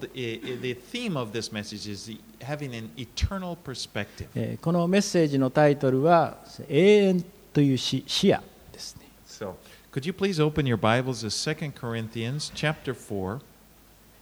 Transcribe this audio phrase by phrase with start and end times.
[0.00, 2.08] The, the theme of this message is
[2.40, 4.28] having an eternal perspective.
[4.36, 6.36] えーこのメッセージのタイトルは
[6.70, 8.40] 「永遠という視視野」
[8.72, 9.08] ですね。
[9.26, 9.54] So,
[9.90, 13.40] could you please open your Bibles to 2 Corinthians chapter 4?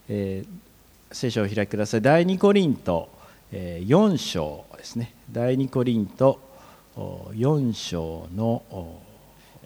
[0.08, 2.00] えー聖書をお開きください。
[2.00, 3.10] 第2コリント、
[3.52, 5.12] えー4章ですね。
[5.30, 6.40] 第2コリント
[6.96, 9.02] お4章のお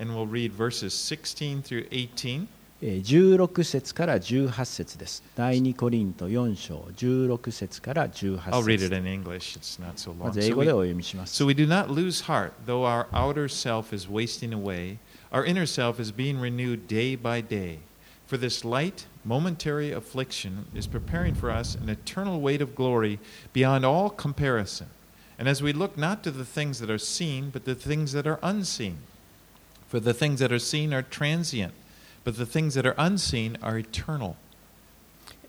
[0.00, 2.48] And we'll read verses 16 through 18.
[2.81, 5.23] えー16節から18節です。
[5.35, 8.95] 第2コリント4章16節から18 I'll read it 節。
[8.97, 10.31] in English, it's not so ま long.
[10.33, 11.41] ず英 So 語でお we, 読みします。
[11.43, 14.97] so we do not lose heart, though our outer self is wasting away,
[15.31, 17.79] our inner self is being renewed day by day.
[18.27, 23.19] For this light, momentary affliction is preparing for us an eternal weight of glory
[23.53, 24.87] beyond all comparison.
[25.37, 28.25] And as we look not to the things that are seen, but the things that
[28.25, 28.97] are unseen.
[29.87, 31.73] For the things that are seen are transient,
[32.24, 34.34] but the things that are unseen are eternal.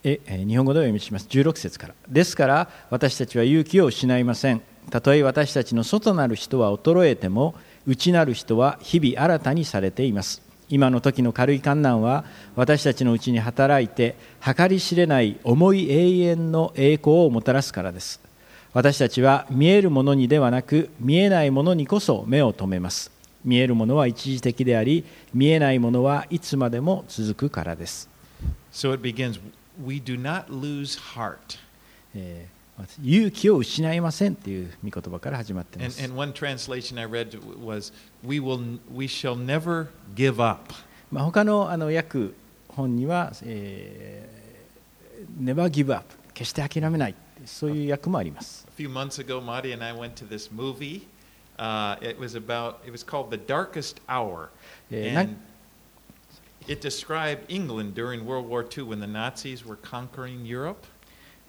[0.04, 1.28] え日本語でお読みします。
[1.30, 1.94] 16節から。
[2.10, 4.62] ですから私たちは勇気を失いません。
[4.90, 7.54] たとえ私たちの外なる人は衰えても
[7.86, 10.42] 内なる人は日々新たにされています。
[10.70, 12.24] 今の時の軽い観難は
[12.56, 18.20] 私たちのうちに働いて計り知れない重い永遠の栄光をもたらすからです。
[18.74, 23.12] 私たちは見えるものにではなく見えないものにこそ目を留めます。
[23.44, 25.04] 見えるものは一時的であり
[25.34, 28.10] 見えないものはいつまでも続くからです。
[33.04, 35.86] 勇気を失いませんという見言葉から始まってま。
[41.22, 42.30] あ他の,あの訳
[42.70, 48.66] 本には、えー、決して諦めないそういう役もあります。
[51.59, 54.51] Uh, it was about, it was called The Darkest Hour.
[54.91, 55.39] Yeah, And not-
[56.69, 60.77] it described England during World War II when the Nazis were conquering Europe.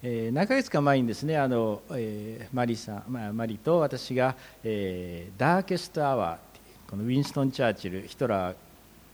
[0.02, 8.54] えー何ヶ月か前にですねあの、えーマリさん、まあ、マリと私が、えーダーケストアワーっていうこのウィンストン・チャーチルヒトラー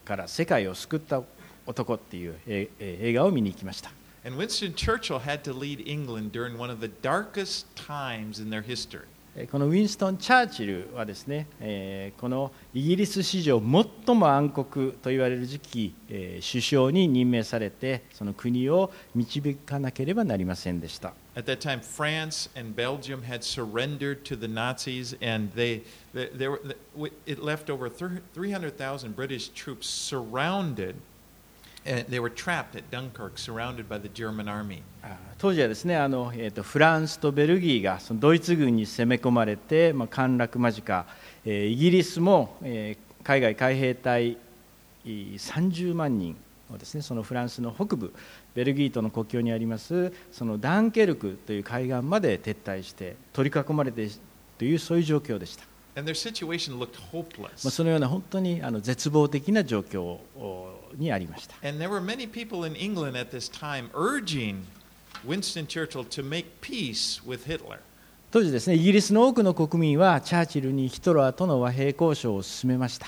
[0.04, 1.22] から世界を救った
[1.66, 3.90] 男っていう、えーえー映画を見に行きました。
[4.26, 8.62] And Winston Churchill had to lead England during one of the darkest times in their
[8.62, 9.06] history.
[9.41, 13.61] えこのウィンストン・チャーチルはですね、えこのイギリス史上
[14.05, 21.13] 最も暗黒と言われる時期、え首相に任命されてその国を導かなければなりませんでした。
[21.35, 25.83] At that time, France and Belgium had surrendered to the Nazis, and they,
[26.13, 26.59] they, they were,
[27.25, 30.95] it left over 300,000 British troops surrounded
[32.09, 34.81] they were trapped at Dunkirk, surrounded by the German army.
[35.01, 41.05] あ当時はですねあの、えーとフランスとベルギーがそのドイツ軍に攻め込まれて、まあ、陥落間近、
[41.45, 44.37] えーイギリスも、えー海外海兵隊い
[45.05, 46.35] 30万人
[46.73, 48.13] をですねそのフランスの北部
[48.55, 54.09] ベルギーとの国境にありますそのダンケルクという海岸まで撤退して取り囲まれて
[54.57, 55.63] というそういう状況でした、
[55.95, 57.69] And their situation looked まあ、hopeless.
[57.69, 61.55] そのような本当にあの絶望的な状況おにありました。
[68.31, 73.07] 当時ですね、イギリスの多くの国民はチャーチルにヒトラーとの和平交渉を進めました。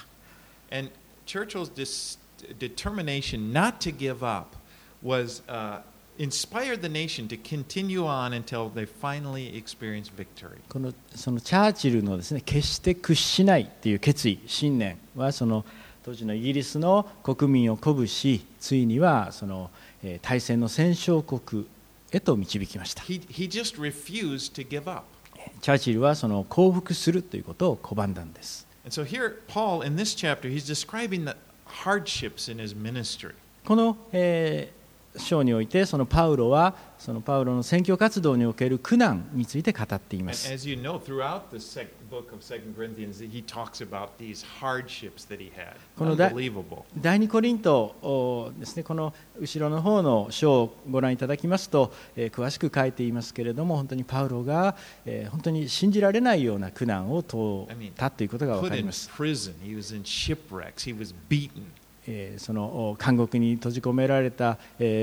[10.69, 15.65] このチャーチルのです、ね、決して屈しないという決意、信念はその、
[16.03, 19.69] 当時のイギリスの国民を鼓舞しついにはその
[20.23, 21.67] 大戦の戦勝国
[22.11, 23.03] へと導きました。
[25.61, 28.67] チャーチルはその降伏するということを拒んだんです。
[33.63, 34.80] この、えー、
[35.17, 40.99] 章においてそのパウロはそのパウロの宣教活動における苦難について語っています you know,
[45.51, 45.75] had.
[45.97, 46.15] この.
[46.97, 54.75] 第二コリントおですねこの後ろの方の章をご覧いただきますと、えー詳しく書いていますけれども本当にパウロが、
[55.05, 57.37] えー本当に信じられないような苦難を通
[57.71, 59.53] ったということが分かります、prison.
[61.29, 61.49] He
[62.37, 64.57] その監獄に閉じ込められた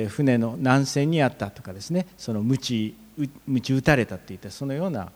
[0.09, 2.95] 船の南西にあったとかですねその鞭
[3.47, 5.11] 鞭打たれたといったそのような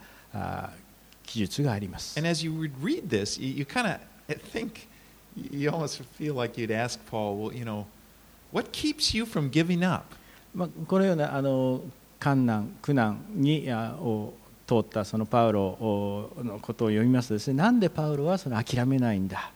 [1.25, 2.19] 記述があります。
[10.87, 11.81] このようなあの
[12.23, 13.69] 困難苦難に
[14.67, 19.51] 通ったそのパウロのことを読みますとですね、なんでパウロはその諦めないんだ。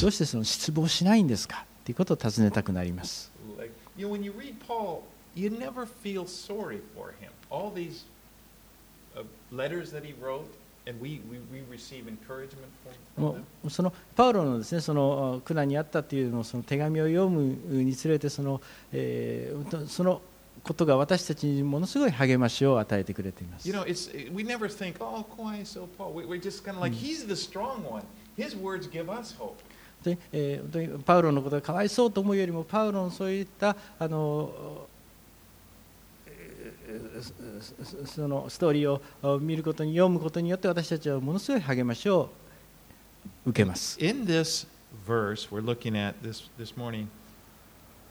[0.00, 1.66] どうしてその失望しないんですか？
[1.84, 3.30] ということを尋ねたくなります。
[13.68, 18.60] そのパウロの,です、ね、その苦難にあったというのその手紙を読むにつれてその、
[18.92, 20.20] えー、その
[20.64, 23.68] ことが私たちにものすごい励ましを与えてくれています。
[30.02, 30.18] 私
[31.04, 34.86] パウロのことがかわいそうと思うよりも、パウロのそういったあの
[38.06, 42.30] そのストーリーを見ることに読むことによって私たちはものすごい励ましを
[43.46, 43.98] 受けます。
[44.02, 44.66] In this
[45.06, 47.08] verse, we're looking at this, this morning,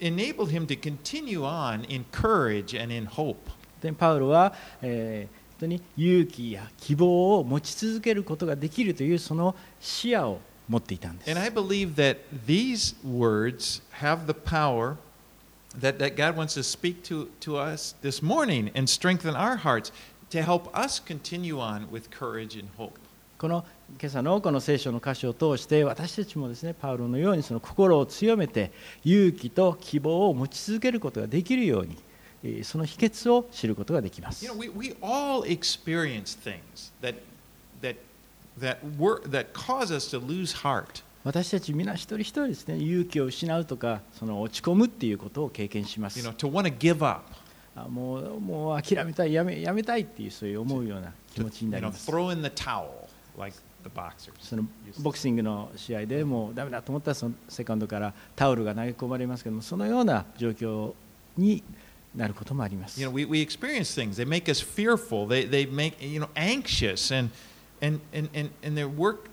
[0.00, 3.50] enabled him to continue on in courage and in hope.
[3.80, 10.38] でパウロは、えー本当に勇気や希望を持ち続けることができるというその視野を
[10.68, 14.96] 持っていたんです And。I believe that these words have the power
[15.80, 19.92] that, that God wants to speak to, to us this morning and strengthen our hearts
[20.28, 22.98] to help us continue on with courage and hope.
[23.38, 23.64] この
[23.99, 28.71] 今朝のこの聖書の箇所を通して私たちもですねパウロのようにその心を強めて
[29.03, 31.97] 勇気と希望を持ち続けることができるように
[32.43, 37.15] えーその秘訣を知ることができます You know, we, we all experience things that,
[37.81, 37.97] that,
[38.59, 41.03] that, were, that cause us to lose heart.
[41.23, 47.21] 私たち皆一人一人ですね勇気を失うとかその落ち込むっていうことを経験します You know, to want to give up,
[47.75, 52.87] あもうもう諦めたいやめやめたいっていうそういう思うような気持ちに you なり know, ます throw in the towel
[53.37, 53.55] like.
[54.39, 54.65] その
[54.99, 60.93] ボクシングの試合でもうダメだと思ったらそのセカンドからタオルが投げ込まれますけどもそのような状況
[61.37, 61.63] に
[62.15, 64.17] なることもあります You know, we, we experience things.
[64.17, 65.27] They make us fearful.
[65.27, 67.29] They, they make, you know, anxious and,
[67.81, 69.29] and, and, and, and their work,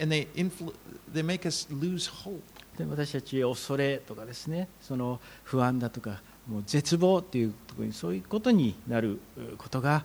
[0.00, 0.72] and they, influ-
[1.12, 2.40] they make us lose hope.
[2.78, 10.04] で私たち恐れとかですねその不安だとかもう絶望っていうところにそういうことになるうことが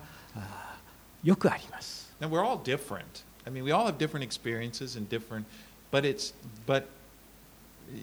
[1.22, 3.02] よくあります Now, we're all different.
[3.45, 5.45] I mean, we all have different experiences and different,
[5.91, 6.33] but it's,
[6.65, 6.87] but,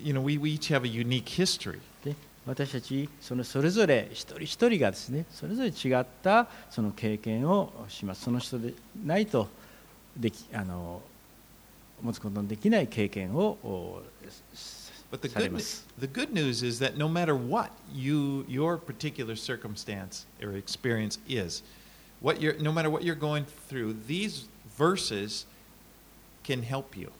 [0.02, 1.80] you know, we, we each have a unique history.
[2.02, 2.14] で
[2.46, 9.48] 私たちそのそれぞれ一人一人がですねそれぞれ違ったその経験をしますその人でないと
[10.14, 11.00] できあの
[12.02, 14.02] 持つことのできない経験をお
[15.10, 17.70] But the され good, ま ne- す the good news is that no matter what
[17.94, 21.62] you, your particular circumstance or experience is,
[22.20, 24.48] what you're, no matter what you're going through, these
[24.79, 25.45] verses
[26.43, 27.11] can help you.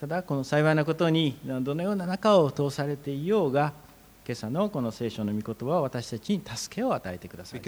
[0.00, 3.72] ただこの幸いなことにどのような中を通されていようが
[4.26, 7.60] 今朝のこの聖書の御言葉は私たちに助けを与えてください。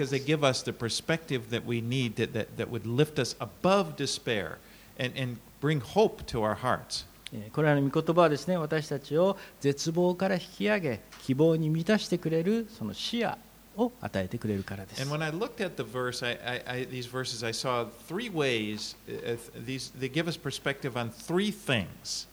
[7.51, 13.37] これらの御言葉はですね私たちを絶望から引き上げ希望に満たしてくれるその視野
[13.77, 18.29] を与えてくれるからです And when I looked at the verse, I, I, I, these verses, I saw three
[18.31, 18.95] ways.
[19.07, 22.27] Uh, these, they give us perspective on three things.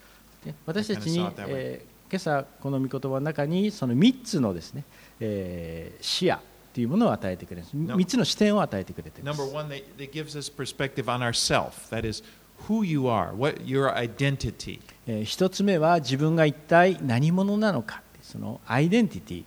[0.45, 4.85] で私たちにえー今朝この御言葉の中にその3つのですね、
[5.21, 6.39] えー視野
[6.75, 7.97] というものを与えてくれるんです No.
[7.97, 11.89] 3つの視点を与えてくれています Number one, they, they gives us perspective on ourself.
[11.91, 12.23] That is,
[12.69, 14.81] who you are, what your identity.
[15.07, 19.45] えー一つ目は自分が一体何者なのかそのアイデンティティに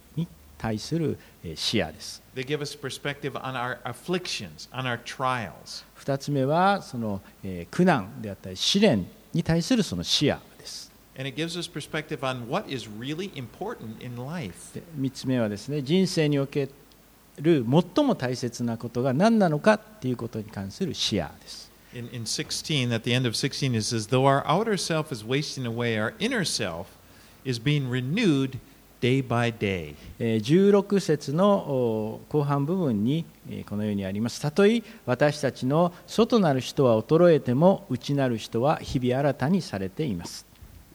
[0.65, 5.85] 対するえー視野です They give us perspective on our afflictions, on our trials.
[5.95, 14.73] 二つ目はその、えー苦難であったり試練に対するその視野です And it gives us perspective on what is really important in life.
[14.73, 16.67] で三つ目はですね人生におけ
[17.39, 25.23] る最も大切なことが何なのかっていうことに関する視野です In, in 16, at the end of 16, it says, Though our outer self is
[25.23, 26.87] wasting away, our inner self
[27.45, 28.59] is being renewed
[29.01, 29.95] day by day.
[30.19, 34.41] えー16節のお後半部分にえーこのようにあります。
[34.41, 40.45] たとえ私たちの外なる人は衰えても内なる人は日々新たにされています。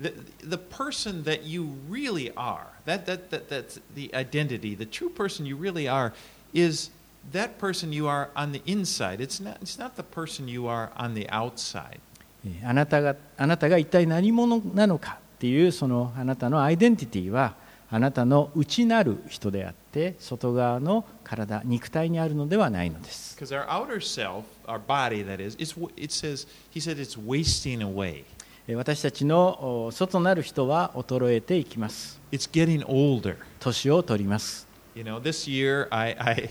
[0.01, 0.15] The,
[0.49, 5.45] the person that you really are, that, that, that, that's the identity, the true person
[5.45, 6.15] you really are,
[6.55, 6.91] is
[7.33, 9.21] that person you are on the inside.
[9.21, 12.01] It's not, it's not the person you are on the outside.
[12.47, 17.55] えーあなたがあなたが一体何者なのかっていうそのあなたのアイデンティティは
[17.93, 27.83] あなたの内なる人であって外側の体肉体にあるのではないのです Because our outer self, our body, that is, it's, it says, he said it's wasting
[27.83, 28.25] away.
[28.69, 33.37] え私たちのお外なる人は衰えていきます It's getting older.
[33.59, 36.49] 年を取ります You know, this year I, I,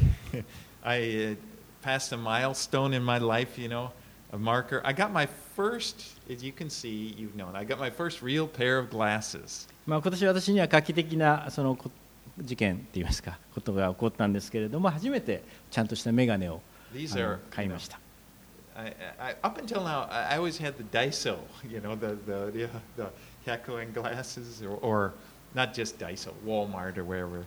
[0.84, 1.38] I uh,
[1.82, 3.92] passed a milestone in my life, you know,
[4.33, 4.81] a marker.
[4.85, 8.47] I got my first, as you can see, you've known, I got my first real
[8.47, 9.69] pair of glasses.
[9.87, 11.91] まあ、今年私には画期的なそのこ
[12.39, 16.61] 事件っていいますかことが起こったんですけれども初めてちゃんとした眼鏡を
[16.93, 18.01] These あの are, 買い you know, ました
[18.77, 21.37] I, I, up until now, I I always had the Daiso,
[21.71, 23.11] you know, the, the, the, the
[23.47, 25.13] Hyakuen glasses, or, or
[25.55, 27.47] not just Daiso, Walmart or wherever.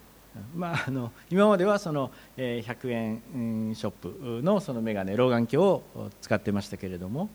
[0.55, 5.83] まあ、あの今まではその100円ショップの,そのメガ老眼鏡を
[6.21, 7.29] 使ってましたけれども。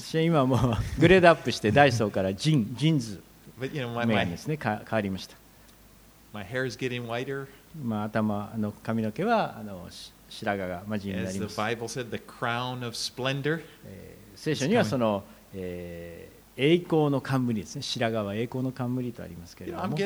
[0.00, 3.22] 私は今もう グレードアップしてダイソーからジン,ジンズ
[3.82, 4.58] のメですね。
[4.62, 5.36] 変わりました。
[8.02, 9.86] あ頭の髪の毛はあの
[10.28, 11.56] 白髪が混じりになります。
[14.36, 15.22] 聖書にはその、
[15.54, 19.96] ええ栄光の冠ですね白髪は栄光の冠とありますけれども.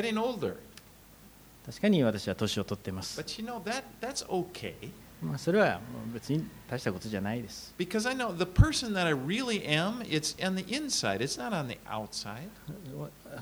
[1.65, 4.73] 確かに私は年を取ってます、But, you know, that, that's okay.
[5.21, 5.81] まあ、それは
[6.13, 11.51] 別に大したことじゃないです Because I know the person that I really am, it's on the inside, it's not
[11.51, 12.47] on the outside.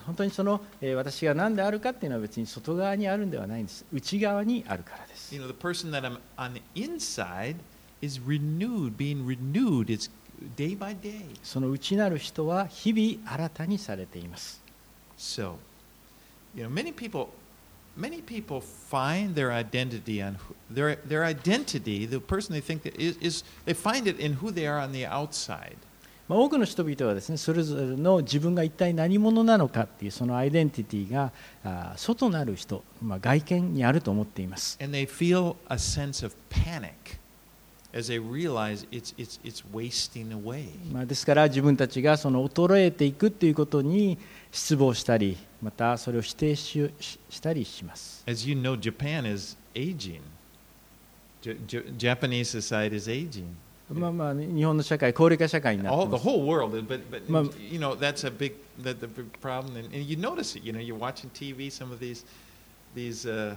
[0.07, 7.57] 本当にその、えー私が何であるかっていうのは別に外側にあるんではないんです内側にあるからです You know, the person that I'm on the inside
[8.01, 9.89] is renewed, being renewed.
[9.89, 10.09] It's
[10.55, 11.21] day by day.
[11.43, 14.61] その内なる人は日々新たにされています
[15.17, 15.55] So,
[16.55, 17.27] you know, many people,
[17.97, 20.37] many people find their identity on
[20.71, 22.05] their their identity.
[22.07, 24.91] The person they think that is, is they find it in who they are on
[24.91, 25.77] the outside.
[26.27, 31.31] まあ、多くの人々はですねそれぞれの自分が一体何者なのかっていうそのアイデンティティが
[31.97, 37.19] 外なる人、まあ、外見にあると思っています and they feel a sense of panic
[37.93, 40.69] as they realize it's, it's, it's wasting away.
[40.91, 44.17] まあ、ですから自分たちがその衰えていくっていうことに
[44.51, 50.21] 失望したりまたそれを否定しししたりします As you know, Japan is aging.
[51.97, 53.45] Japanese society is aging.
[53.91, 57.51] まあまあ日本の社会高齢化社会になってま the す whole world, but but Ma'am.
[57.59, 60.63] you know that's a big that the big problem, and, and you notice it.
[60.63, 61.69] You know, you're watching TV.
[61.69, 62.23] Some of these
[62.95, 63.55] these uh,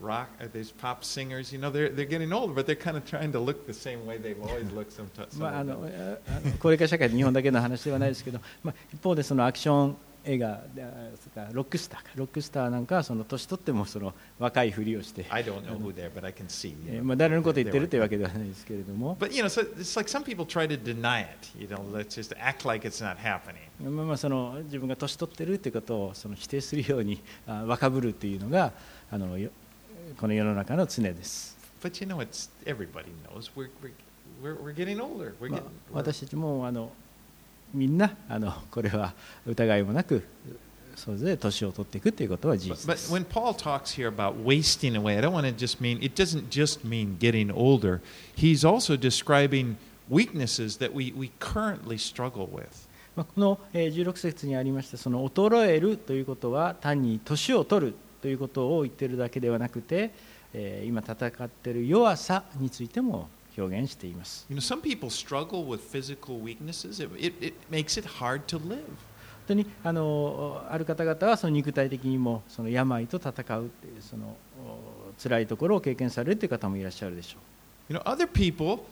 [0.00, 1.52] rock uh, these pop singers.
[1.52, 4.06] You know, they're they're getting older, but they're kind of trying to look the same
[4.06, 4.92] way they've always looked.
[4.92, 5.38] Sometimes.
[5.38, 10.60] まあ、あのああの高齢化社会で日本だけの話ではないですけど、まあ、一方でそのアクション映画
[11.52, 17.02] ロックスターかロックスターなんかはその年取ってもその若いふりをして、I don't know who they are, but I can see.
[17.02, 21.28] まあ、誰のことを言ってるというわけではないですけれども、But you know, so it's like some people try to deny it.
[21.58, 23.56] You know, let's just act like it's not happening.
[23.80, 28.72] まあ、まあその自分が年取ってるということをその否定するようにあ若ぶるというのが
[29.10, 29.50] あのよ
[30.16, 31.56] この世の中の常です。
[35.92, 36.90] 私たちもあの
[37.74, 39.12] みんなあのこれは
[39.46, 40.24] 疑いもなく
[40.96, 43.12] それぞれ年を取っていくということは事実です。
[43.12, 43.24] Away, mean,
[53.36, 57.94] の16節にありましたその衰えるということは単に年を取る。
[58.20, 60.10] ということを言っているだけではなくて、
[60.54, 64.46] えー今戦っている弱さについても表現しています。
[64.48, 67.02] You know, some people struggle with physical weaknesses.
[67.02, 68.78] It, it, it makes it hard to live.
[69.48, 77.38] 本当にあのある方々はその肉体的にもその病と戦うっていうそのお辛いところを経験されるという方もいらっしゃるでしょ
[77.90, 77.92] う。
[77.92, 78.84] You know, other people,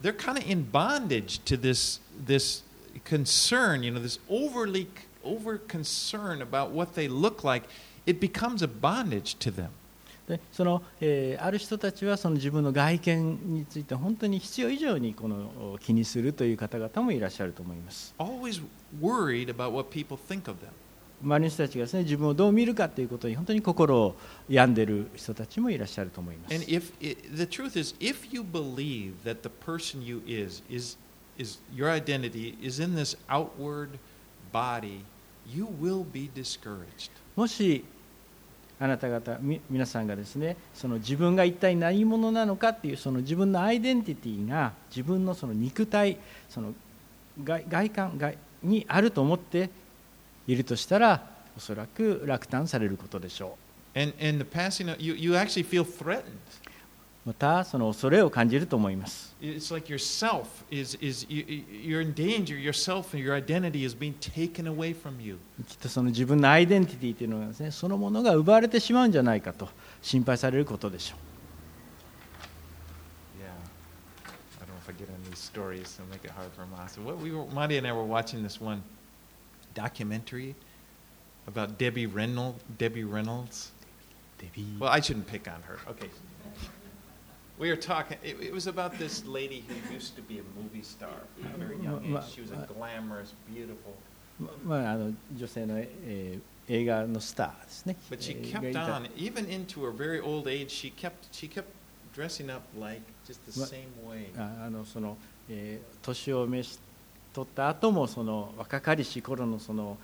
[0.00, 2.62] they're kind of in bondage to this, this
[3.04, 4.86] concern, you know, this overly
[5.24, 7.68] over concern about what they look like.
[8.05, 9.69] It becomes a bondage to them.
[10.27, 18.15] でその、えーある人たちはその自分の外見について本当に必要以上にこのお気にするという方々もいらっしゃると思います。
[18.17, 18.61] Always
[18.99, 20.69] worried about what people think of them.
[21.23, 24.15] 周りの人たちがですね自分をどう見るかということに本当に心を
[24.49, 26.55] 病んでいる人たちもいらっしゃると思います。
[26.55, 30.97] And if it, the truth is, if you believe that the person you is is
[31.37, 33.99] is your identity is in this outward
[34.51, 35.05] body,
[35.47, 37.11] you will be discouraged.
[37.40, 37.82] もし
[38.78, 39.38] あなた方
[39.70, 46.18] 皆さんがですねその自分が一体何者なのかっていうその自分のアイデンティティが自分のその肉体
[46.50, 46.74] その
[47.42, 49.70] 外外観外にあると思って
[50.46, 51.24] いるとしたら
[51.56, 53.56] おそらく落胆されることでしょ
[53.96, 56.24] And and the passing of you you actually feel threatened.
[57.26, 62.56] またその恐れを感じると思います It's like yourself is, is you, you- you're in danger.
[62.58, 65.38] Yourself and your identity is being taken away from you.
[65.66, 69.68] きっとその自分のアイデンティティというのがですねそのものが奪われてしまうんじゃないかと
[70.02, 71.16] 心配されることでしょ
[73.38, 73.48] Yeah.
[74.60, 77.02] I don't know if I get into these stories, so make it hard for Masa.
[77.04, 78.82] What we were, Madi and I were watching this one
[79.74, 80.54] documentary
[81.46, 82.58] about Debbie Reynolds.
[82.78, 83.72] Debbie Reynolds.
[84.38, 85.78] うデビー Well, I shouldn't pick on her.
[85.90, 86.08] Okay.
[87.60, 88.16] We were talking.
[88.22, 91.10] It, it was about this lady who used to be a movie star
[91.58, 92.24] very young age.
[92.34, 93.94] She was a glamorous, beautiful.
[94.40, 96.40] ままあ、あの女性の、えー
[96.72, 97.96] 映画のスターですね。
[98.08, 100.68] But she えー kept on, even into her very old age.
[100.68, 101.64] She kept she kept
[102.14, 104.28] dressing up like just the same way.
[104.38, 105.18] ああのその、
[105.50, 106.78] えー年を召し
[107.34, 109.98] 取った後もその若かりし頃のその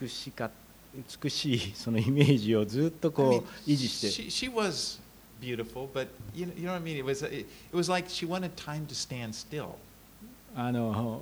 [0.00, 0.50] 美しか
[1.22, 5.00] 美しいそのイメージをずっと I こ mean, う維持して she, she was
[5.40, 6.96] beautiful, but you know, you know what I mean.
[6.96, 9.76] It was it, it was like she wanted time to stand still.
[10.56, 11.20] あの、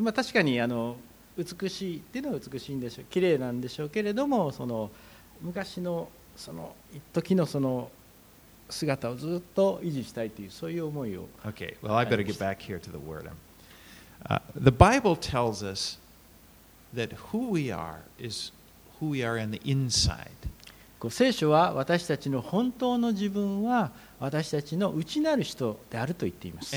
[0.00, 0.96] まあ、確かにあの
[1.36, 4.90] 美しいっていうのは美しいんでしょう綺麗なんでしょうけれどもその
[5.40, 7.90] 昔のその一時のその
[8.68, 13.30] 姿をずっと維持したいというそういう思いを Okay, well, I better get back here to the word.
[14.28, 15.98] Uh, the Bible tells us
[16.94, 18.52] that who we are is
[19.00, 20.30] who we are on the inside.
[21.10, 26.74] 聖書は私たちの本当の自分は私たちの内なる人であると言っています。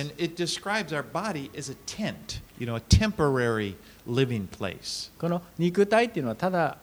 [5.17, 6.77] この肉体っていうのはただ,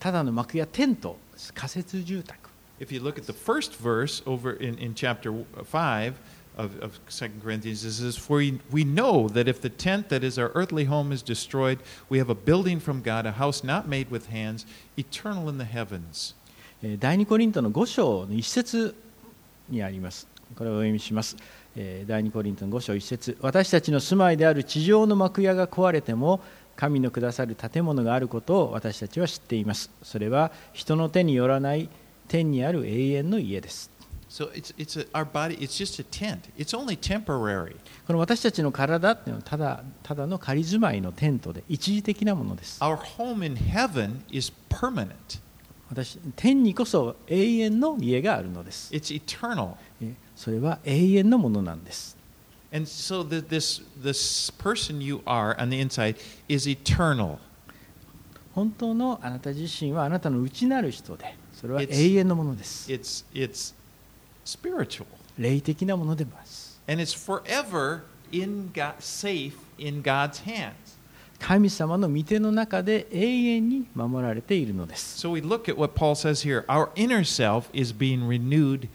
[0.00, 1.16] ただの幕やテント、
[1.54, 2.50] 仮設住宅。
[2.80, 6.12] If you look at the first verse over in, in chapter 5,
[6.56, 10.24] of, of 2 Corinthians, it says, For we, we know that if the tent that
[10.24, 13.88] is our earthly home is destroyed, we have a building from God, a house not
[13.88, 16.34] made with hands, eternal in the heavens.
[17.00, 18.94] 第二コリントの5章の一節
[19.70, 21.36] にありますこれをお読みします
[22.06, 26.40] 第二コリントの5章一節私たちの住まいである地上の幕屋が壊れても
[26.76, 31.88] 神のくださる建物があることを私たちは知っていますそれは人の手によらない
[32.28, 33.90] 天にある永遠の家です
[34.28, 36.48] So it's, it's a, our body, it's just a tent.
[36.58, 37.76] It's only temporary.
[38.06, 45.40] この私たちの体っていうのはただただの仮住まいのテントで一時的なものです Our home in heaven is permanent,
[45.88, 49.74] 私天にこそ永遠の家があるのです it's eternal.
[50.02, 52.16] えそれは永遠のものなんです
[52.72, 56.16] And so the, this, this person you are on the inside
[56.48, 57.38] is eternal.
[58.54, 63.74] 本当のあなた自身はあなたの内なる人でそれは It's- 永遠のものです It's, it's
[64.46, 65.06] spiritual.
[65.38, 70.72] 霊的なものでます And it's forever in God, safe in God's hands.
[71.38, 76.64] 神様の御手の中で永遠に守られているのです So we look at what Paul says here.
[76.66, 78.88] Our inner self is being renewed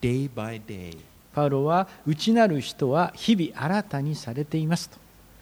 [0.00, 0.96] day by day.
[1.32, 4.98] パウロは内なる人は日々新たにされていますと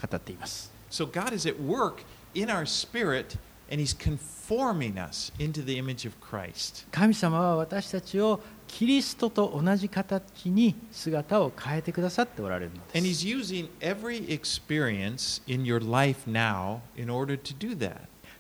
[0.09, 3.37] 語っています So God is at work in our spirit
[3.71, 6.87] and He's conforming us into the image of Christ.
[6.91, 17.57] 神様は私たちをキリストと同じ形に姿を変えてくださっておられるの And で He's す using every experience in your life now in order to
[17.57, 17.97] do that.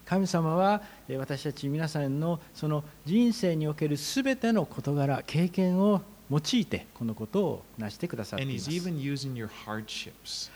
[0.06, 10.50] 神様はえー私たち皆さんのその人生におけるすべての事柄経験を用いてこのことを成してくださって And いま He's す.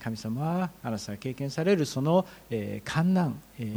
[0.00, 3.74] 神様はあなたが経験されるその、えー観難、え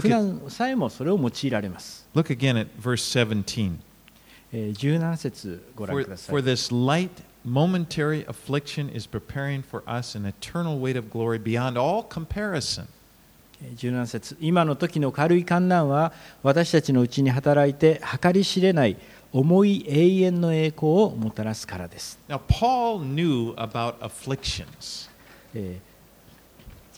[0.00, 3.76] 苦難さえもそれを用いられます、Look again at verse 17.
[4.52, 7.10] えー17節ご覧 For, くださ for い this light,
[7.44, 12.86] momentary affliction is preparing for us an eternal weight of glory beyond all comparison.
[13.62, 18.96] えー17節今の時の軽い観難は私たちのうちに働いて計り知れない
[19.32, 25.10] 重い永遠の栄光をもたらすからです、Now, Paul knew about afflictions.
[25.54, 25.87] えー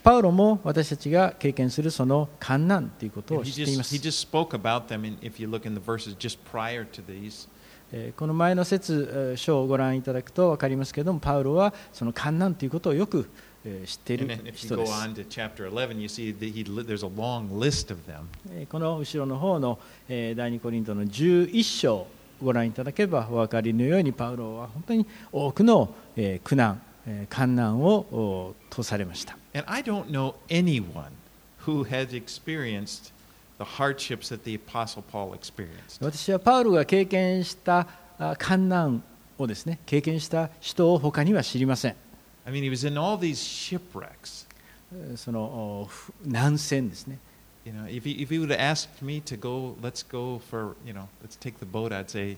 [0.02, 3.94] パウロも私たちが経験するその観難ということを知っています。
[8.16, 13.28] この前の説えー書をご覧いただくと分かりますけれどもパウロはその観難ということをよく
[13.64, 14.92] えー知っている人です。
[14.92, 18.26] on to chapter 11, you see that he, li- there's a long list of them.
[18.52, 22.06] えーこの後ろの方のえー第2コリントの11章を
[22.42, 31.11] ご覧いただければお分かりのようにパウロは本当に多くのえー苦難えー観難をお通されました And I don't know anyone
[31.65, 33.11] who has experienced
[33.57, 36.03] the hardships that the Apostle Paul experienced.
[36.03, 37.87] 私はパウロが経験した
[38.19, 39.03] あ観難
[39.37, 41.95] をですね経験した人を他には知りません
[42.45, 44.45] I mean, he was in all these shipwrecks.
[44.93, 47.17] えーそのおふ難戦ですね
[47.65, 50.75] You know, if he, if he would have asked me to go, let's go for,
[50.85, 52.37] you know, let's take the boat, I'd say,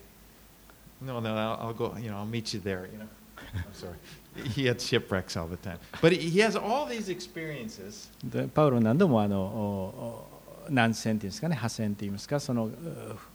[1.02, 3.06] No, no, I'll, I'll go, you know, I'll meet you there, you know.
[3.54, 3.96] I'm sorry.
[4.35, 5.79] He had shipwrecks all the time.
[6.01, 8.09] But he has all these experiences.
[8.25, 10.27] でパウロは何度もあの
[10.71, 12.73] 難戦っていうんですかね破戦っていいますかそのう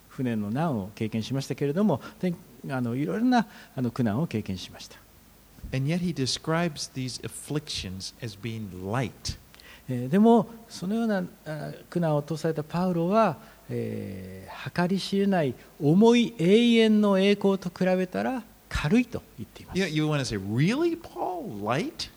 [0.09, 2.33] 船の難を経験しましたけれどもで
[2.69, 4.97] あのいろいろなあの苦難を経験しました、
[5.73, 9.37] And yet he describes these afflictions as being light.
[9.89, 13.37] えーでもそのようなあ苦難を通されたパウロは、
[13.69, 21.61] えー計り知れない重い永遠の栄光と比べたら軽いと言っています You, you want to say, really, Paul?
[21.63, 22.09] Light?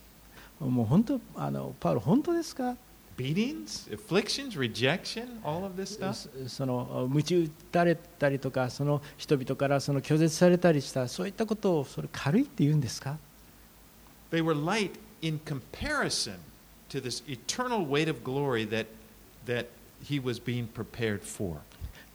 [0.60, 2.76] もう本当あのパウロ本当ですか
[3.16, 6.14] Beatings, afflictions, rejection, all of this stuff?
[6.48, 13.18] そその鞭打たれたりとかその人々からその拒絶されたりしたそういったことをそれ軽いって言うんですか
[14.30, 16.36] They were light in comparison
[16.88, 18.86] to this eternal weight of glory that,
[19.46, 19.66] that
[20.02, 21.54] he was being prepared for.
[21.54, 21.62] 本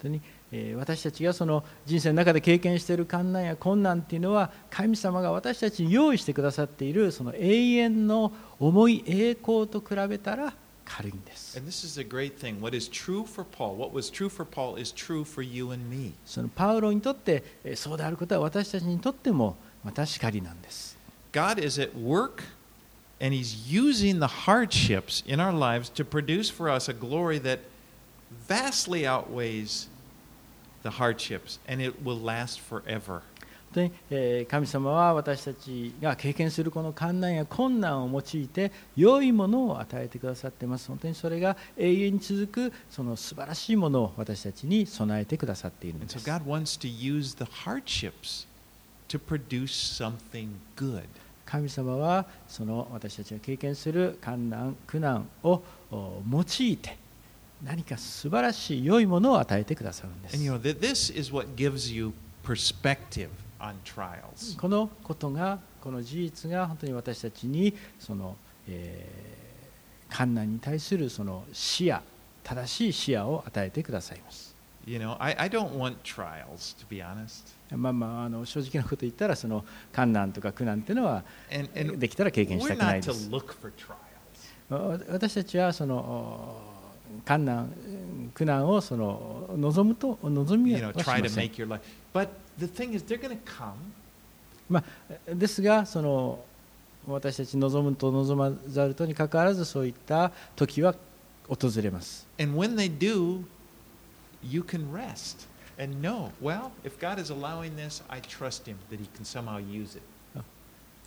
[0.02, 0.35] 当に、えー
[0.76, 10.54] 私たちがその人生の中で経験している困難や困難っていうのは神様が私たちに用意してくださっているその永遠の重い栄光と比べたら
[10.84, 11.58] 軽いんです。
[11.58, 12.60] And this is a great thing.
[12.60, 15.84] What is true for Paul, what was true for Paul, is true for you and
[15.90, 16.14] me.
[16.24, 20.96] そのパウロにとってえーそうであることは私たちにとってもまたしかりなんです。
[21.32, 22.44] God is at work
[23.20, 27.58] and He's using the hardships in our lives to produce for us a glory that
[28.48, 29.88] vastly outweighs
[30.86, 33.22] the hardships and it will last forever.
[33.74, 40.88] 本当に、えー神様は私たちが経験するこの困難や困難を用いて良いものを与えてくださっています。
[40.88, 46.18] 本当にそれが永遠に続くその素晴らしいものを私たちに備えてくださっているんです。
[46.18, 48.46] God wants to use the hardships
[49.08, 51.02] to produce something good.
[51.44, 56.96] 神様はその私たちが経験する困難苦難をお用いて
[57.66, 62.12] 何か素晴らしい良いものを与えてくださるんで And you す know, th- this is what gives you
[62.44, 64.58] perspective on trials.
[64.58, 68.36] このことがこの事実が本当に私たちにその、
[68.68, 72.00] えー、困難に対するその視野
[72.44, 74.54] 正しい視野を与えてくださいます
[74.86, 77.56] You know, I, I don't want trials, to be honest.
[77.76, 81.24] まあまああの正直なこと言ったらその困難とか苦難っていうのは
[81.98, 83.28] できたら経験したくないです
[85.08, 86.75] 私たちはその
[87.24, 87.72] お困難
[88.34, 91.12] 苦難をその望むと望みはしませ
[91.46, 91.50] ん.
[94.68, 96.44] まあ、ですがその
[97.06, 100.94] 私たち望むと望まざるとにかかわらずそういった時は
[101.48, 103.44] 訪れます And when they do,
[104.42, 105.46] you can rest
[105.78, 109.58] and know, well, if God is allowing this, I trust Him that He can somehow
[109.60, 110.02] use it.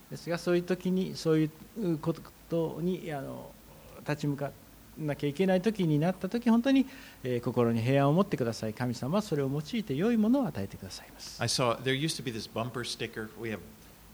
[0.10, 1.50] ですがそういう時にそうい
[1.84, 2.16] うこ
[2.50, 3.52] とにあの
[4.08, 4.50] 立ち向か
[4.98, 6.86] なきゃいけない時になった時本当に、
[7.24, 8.74] えー、心に平安を持ってください。
[8.74, 11.42] 神様それを用いて良いものを与えてくださいます。
[11.42, 13.30] I saw there used to be this bumper sticker.
[13.40, 13.60] We have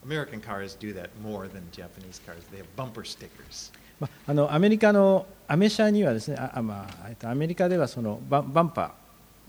[0.06, 2.44] American cars do that more than Japanese cars.
[2.52, 3.72] They have bumper stickers.
[3.98, 8.90] まあのアメリカのアメ車にはですねああまあえっとアメリカではそのバ,バンパー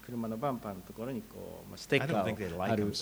[0.06, 2.94] 車のバンパーのところにこうステッカーを貼る、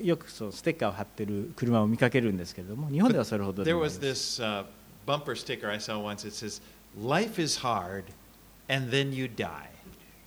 [0.00, 3.64] よくそうステッカーを貼ってる車を見かけるんですけれども、日本ではそれほど。
[5.06, 6.26] Bumper sticker I saw once.
[6.26, 6.60] It says,
[6.98, 8.04] "Life is hard,
[8.68, 9.70] and then you die."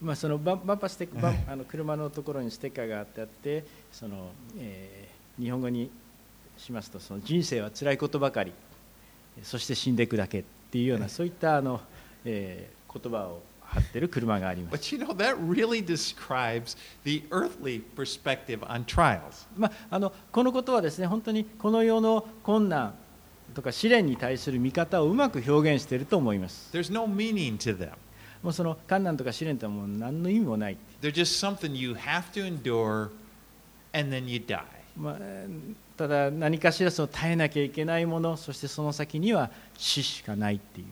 [0.00, 5.90] まあ、そのバンバンパーステッカーバンあの車のところにステッカーがあってあってその、えー日本語に
[6.56, 8.52] しますとその人生は辛いことばかり
[9.42, 11.80] そして死んでいくだけっていうようなそういったあの、
[12.24, 19.46] えー言葉を貼ってる車があります But you know that really describes the earthly perspective on trials.
[19.54, 22.94] まあ、あのこのことはですね本当にこの世の困難
[23.56, 27.90] とか試練に対する見方をうまく表現していると思います There's no meaning to them.
[28.42, 33.08] もうその困難とか試練とはもう何の意味もない、They're just something you have to endure,
[33.92, 34.62] and then you die.
[34.96, 35.16] まあ、
[35.96, 40.86] ただ何かしらその耐えなきゃいけないものそしてその先には死しかないっていう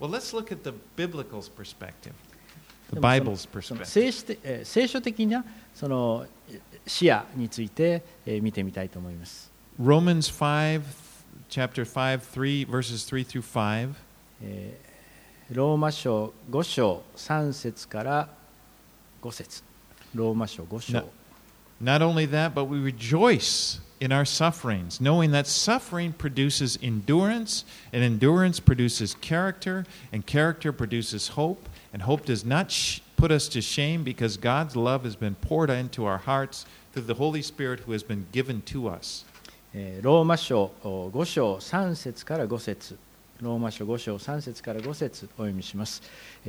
[0.00, 2.12] Well, let's look at the biblical perspective, で
[2.92, 3.84] the も Bible's perspective.
[3.86, 6.26] 聖書的えー聖書的なその
[6.86, 10.82] 視野についてえー見てみたいと思います、Romans 5,
[11.48, 13.96] chapter 5, 3, verses 3 through 5.
[14.44, 14.70] Eh,
[15.50, 18.28] ローマ書五章三節から
[19.22, 19.62] 五節。
[20.14, 20.92] ローマ書五章。
[20.92, 21.04] Not,
[21.80, 28.02] Not only that, but we rejoice in our sufferings, knowing that suffering produces endurance, and
[28.02, 32.68] endurance produces character, and character produces hope, and hope does not
[33.16, 37.14] put us to shame because God's love has been poured into our hearts through the
[37.14, 39.24] Holy Spirit who has been given to us.
[40.02, 42.96] ローマ書5章3節から5節。
[43.40, 46.02] ローマ書5章3節から5節お読みします、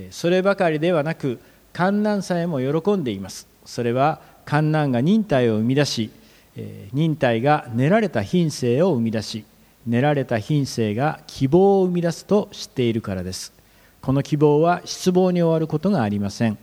[0.10, 1.40] そればかりではなく
[1.72, 3.48] 観難さえも喜んでいます。
[3.64, 6.10] それは観難が忍耐を生み出し
[6.92, 9.46] 忍耐が練られた品性を生み出し
[9.86, 13.54] 練られた品性が希望を生み出すと知っているからです。
[14.02, 16.58] この希望は失望に終わることがありません。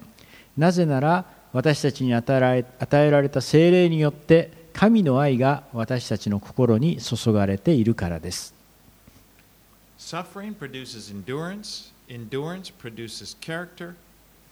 [0.57, 8.55] なぜなら私たちに与えられた精霊によって神の愛が私たちの心に注がれているからです
[9.99, 13.95] Suffering produces endurance, endurance produces character,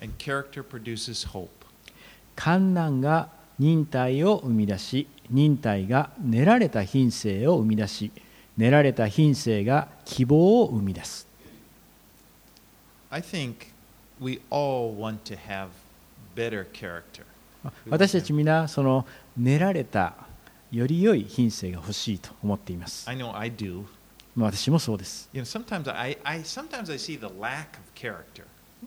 [0.01, 1.51] and character produces hope.
[2.35, 8.11] 観難が忍耐を生み出し忍耐が練られた品性を生み出し
[8.57, 11.29] 練られた品性が希望を生み出す
[13.11, 13.67] I think
[14.19, 15.69] we all want to have
[16.35, 17.34] better character.
[17.89, 20.15] 私たち皆その練られた
[20.71, 23.85] より良い品性が欲しいと思っています I know I do.
[24.35, 28.45] まあ私もそうです、You know, sometimes I, I sometimes I see the lack of character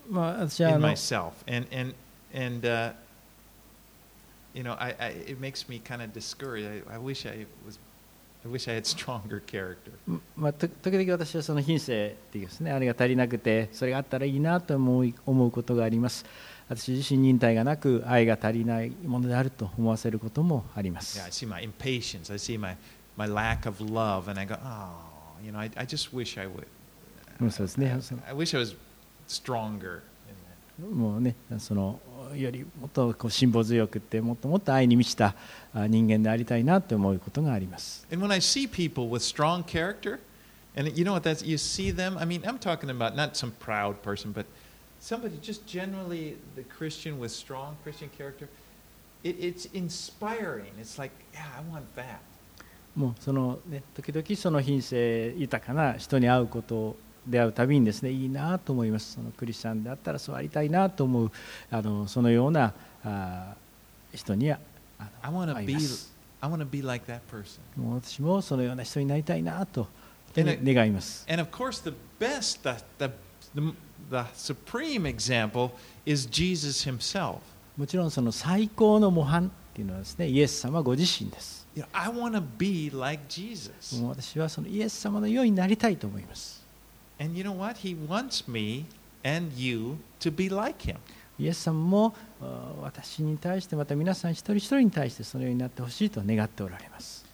[0.10, 1.96] まあ、私はあ in の myself, and and
[2.34, 2.94] and uh,
[4.54, 6.68] you know, I, I it makes me kind of discouraged.
[6.90, 7.80] I, I wish I was,
[8.46, 9.92] I wish I had stronger character.
[10.36, 16.26] まあ、と時々私はその品性っていうですねあれが足りなくてそれがあったらいいなと思い思うことがあります
[16.70, 22.32] 私自身忍耐がなく愛が足りないものであると思わせることもあります Yeah, I see my impatience.
[22.32, 22.76] I see my
[23.16, 26.46] my lack of love, and I go, oh, you know, I, I just wish I
[26.48, 26.68] would.
[27.40, 27.92] うんそうですね
[28.28, 28.76] I wish I was
[29.28, 30.02] stronger.
[30.94, 32.00] もうねその
[32.36, 35.34] よりもっとこう辛抱強くってもっともっと愛に満ちた
[35.74, 38.06] あ人間でありたいなと思うことがあります.
[38.12, 40.20] And when I see people with strong character,
[40.76, 42.18] and you know what that's, you see them.
[42.20, 44.46] I mean, I'm talking about not some proud person, but
[45.00, 48.48] somebody just generally the Christian with strong Christian character.
[49.24, 50.72] It, it's inspiring.
[50.80, 52.20] It's like, yeah, I want that.
[52.96, 61.32] もうそのね時々その品性豊かな人に会うこと出会うたびにですねいいなと思いますそのクリスチャンであったらそうありたいなと思う
[61.70, 63.54] あのそのようなあ
[64.12, 64.58] 人には
[64.98, 67.60] あ会い be ます I want to be like that person.
[67.76, 69.88] もう私もそのような人になりたいなと
[70.36, 73.12] 願います And of course, the best, the, the,
[73.56, 73.74] the,
[74.10, 75.72] the supreme example
[76.06, 77.40] is Jesus himself.
[77.78, 84.02] もちろんその最高の模範っていうのはですねイエス様ご自身です You know, I want to be like Jesus.
[84.02, 86.66] もう私はそのイエス様のようになりたいと思います
[87.20, 87.80] And you know what?
[87.80, 88.86] He wants me
[89.24, 90.98] and you to be like him.
[91.40, 97.26] イエス様もあ私に対してまた皆さん一人一人に対してそのようになってほしいと願っておられます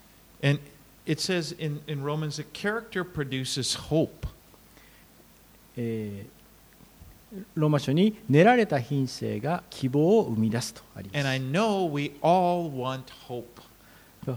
[0.43, 0.59] And
[1.05, 4.27] it says in, in Romans that character produces hope.
[5.77, 6.42] えー
[7.55, 11.17] ローマ書に練られた品性が希望を生み出すとあります。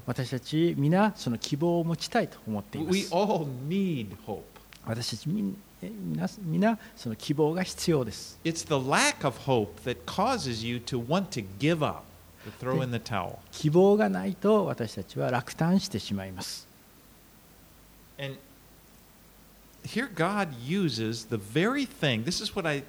[0.07, 2.99] 私たちみんなその希望を持ちたいと思っています。
[4.85, 5.57] 私たちみん
[6.17, 6.79] な。
[6.97, 8.13] その希望が必要で。
[14.09, 16.67] ないと私たちは落胆してしまいます。
[19.86, 22.24] here God uses the very thing.
[22.24, 22.84] This is what I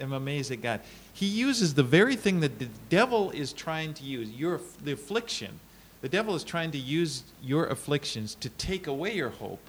[0.00, 0.80] am amazed at God.
[1.12, 5.60] He uses the very thing that the devil is trying to use, your the affliction.
[6.00, 9.60] The devil is trying to use your afflictions to take away your hope.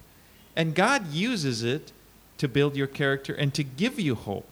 [0.55, 1.91] And God uses it
[2.37, 4.45] to build your character and to give you hope.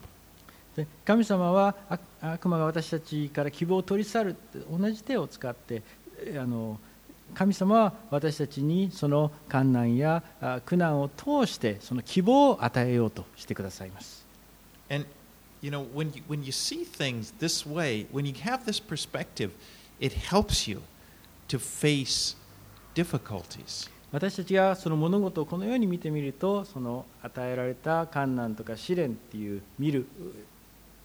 [0.75, 5.81] で神様は悪悪魔が私たちから希望を取り去るって同じ手を使って
[6.19, 6.79] えあの
[7.34, 14.26] 神様は私たちにその困難やあ苦難を通してその希望を与えようとしてくださいます
[14.90, 15.06] And
[15.62, 19.50] you know, when you, when you see things this way, when you have this perspective,
[20.00, 20.82] it helps you
[21.48, 22.36] to face
[22.94, 23.88] difficulties.
[24.10, 30.06] 私たちがその物事をこのように見てみるとその与えられた困難とか試練っていう見る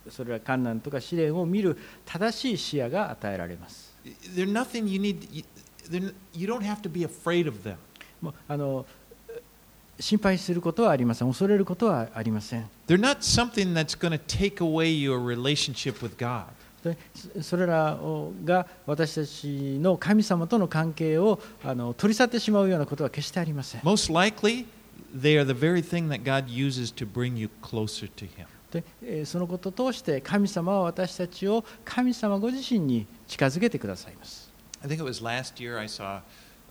[0.10, 3.96] それら困難とか試練を見る正しい視野が与えられます
[4.36, 5.46] They're nothing you need.
[5.92, 7.78] You, don't have to be afraid of them.
[8.48, 8.86] あの
[10.00, 16.46] 心配することはありません恐れることはありません They're not something that's going to take away your relationship with God.
[16.84, 16.98] で
[17.42, 19.48] そそれらをが私たち
[19.80, 24.66] の神様との関係をあの取り去ってしまうようなことは決してありません Most likely,
[25.16, 28.46] they are the very thing that God uses to bring you closer to Him.
[28.72, 34.47] でえーそのことを通して神様は私たちを神様ご自身に近づけてくださいます
[34.88, 36.22] I think it was last year I saw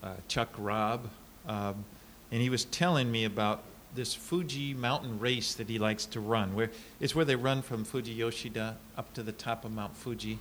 [0.02, 1.10] uh, Chuck Robb,
[1.46, 1.84] um,
[2.32, 3.58] and he was telling me about
[3.94, 6.54] this Fuji mountain race that he likes to run.
[6.54, 10.38] Where it's where they run from Fuji Yoshida up to the top of Mount Fuji.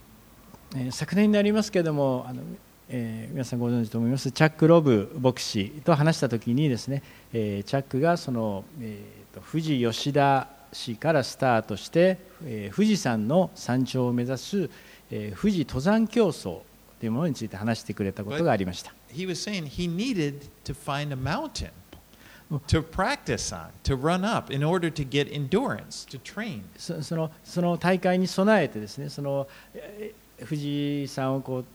[0.73, 2.43] えー昨年になりますけれどもあの、
[2.87, 14.69] えー皆さんご存知と思いますチャック・ロブ牧師と話した時にですね、えーチャックがその、えーと富士吉田市からスタートして、えー富士山の山頂を目指す、
[15.11, 16.61] えー富士登山競争
[16.99, 18.93] というものについて話してくれたことがありました。
[19.11, 21.69] He was saying he needed to find a mountain
[22.67, 26.61] to practice on, to run up in order to get endurance, to train.
[26.77, 31.65] そそのその大会に備えてですねそのえー富士山をこう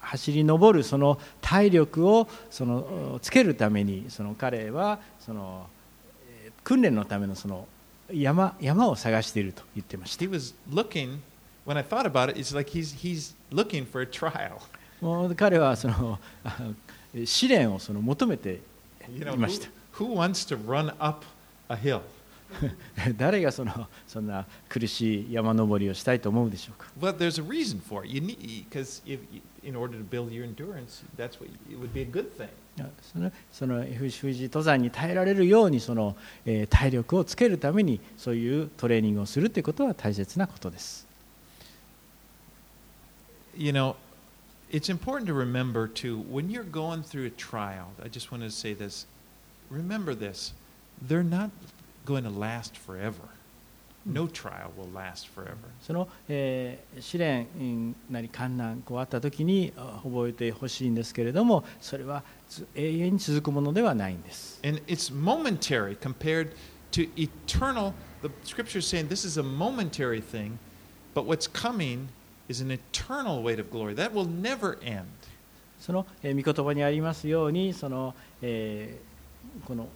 [0.00, 5.66] 走り登るその体力をそのつけるためにその彼はその
[6.28, 7.66] えー訓練のためのその
[8.12, 11.18] 山山を探していると言ってました He was looking,
[11.66, 14.60] when I thought about it, it's like he's, he's looking for a trial.
[15.00, 16.56] もう彼はそのあ
[17.24, 18.60] 試練をその求めて
[19.08, 21.24] You い know, ま who, した who wants to run up
[21.68, 22.00] a hill?
[23.16, 28.12] 誰がそのそんな苦しい山登りをしたいと思うでしょうか Well, there's a reason for it.
[28.14, 29.18] You need because if
[29.62, 32.48] in order to build your endurance, that's what it would be a good thing.
[33.12, 41.06] そのその富士登山に耐えられるようにその、えー体力をつけるためにそういうトレーニングをするということは大切なことです。
[43.55, 43.95] You know,
[44.71, 47.91] it's important to remember too when you're going through a trial.
[48.03, 49.05] I just wanted to say this.
[49.69, 50.53] Remember this:
[51.01, 51.49] they're not
[52.05, 53.29] going to last forever.
[54.05, 55.67] No trial will last forever.
[55.81, 64.59] その、えー試練うんなり困難こうあった時にあ覚えてほしいんですけれどもそれはず永遠に続くものではないんです。
[64.63, 66.51] And it's momentary compared
[66.91, 67.93] to eternal.
[68.21, 70.57] The scripture is saying this is a momentary thing,
[71.13, 72.07] but what's coming is
[72.49, 73.95] an eternal weight of glory.
[73.95, 75.05] That will never end.
[75.79, 79.09] その、えー御言葉にありますようにその、えー
[79.65, 79.87] この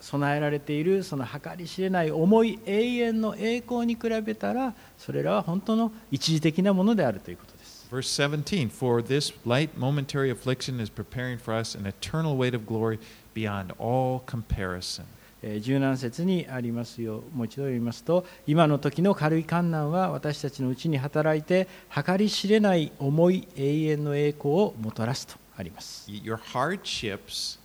[0.00, 7.88] 備えられているその計り知れない重い永遠の栄光に比べたらそれらは本当の一時的なものであるということです。
[7.90, 12.66] Verse 17 For this light momentary affliction is preparing for us an eternal weight of
[12.66, 12.98] glory
[13.34, 15.04] beyond all comparison.
[15.43, 27.59] えー17節にありますようもう一度読みますと今の時の軽い観難は私たちのうちに働いて計り知れない重い永遠の栄光をもたらすとあります Your hardships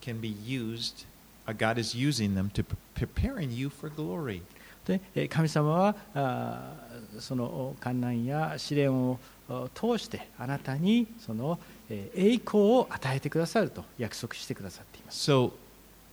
[0.00, 1.04] can be used,
[1.46, 4.42] uh, God is using them to pre- preparing you for glory.
[4.86, 9.18] でえー神様はあーその観難や試練を
[9.50, 11.58] あ通してあなたにその
[11.90, 15.52] えー栄光を与えてくださると約束してくださっています So,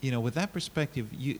[0.01, 1.39] you know, with that perspective, you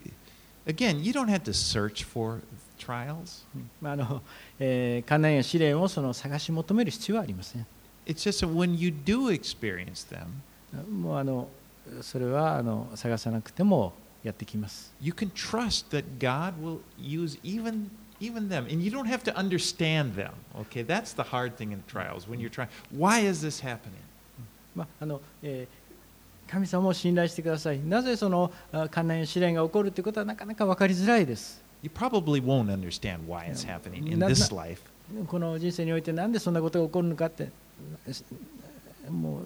[0.67, 2.41] again, you don't have to search for
[2.79, 3.45] trials.
[3.55, 4.23] う んまああの
[4.59, 7.67] えー観難や試練をその探し求める必要はありません
[8.07, 10.27] It's just that when you do experience them,
[10.91, 11.49] もうあの
[12.03, 17.91] それはあの探さなくてもやってきます you can trust that God will use even
[18.21, 20.33] even them, and you don't have to understand them.
[20.55, 22.29] Okay, that's the hard thing in trials.
[22.29, 24.03] When you're trying, why is this happening?
[24.75, 25.84] まああのえ ー
[26.48, 27.80] 神様を信頼してください。
[27.80, 28.52] なぜその
[28.92, 31.64] 関連試練が起こるということはなかなか分かりづらいです。
[35.28, 37.50] この人生において何でそんなことが起こるのかって
[39.10, 39.42] も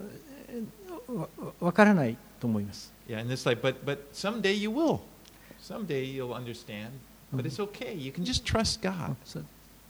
[1.08, 1.28] う
[1.60, 2.92] 分からないと思います。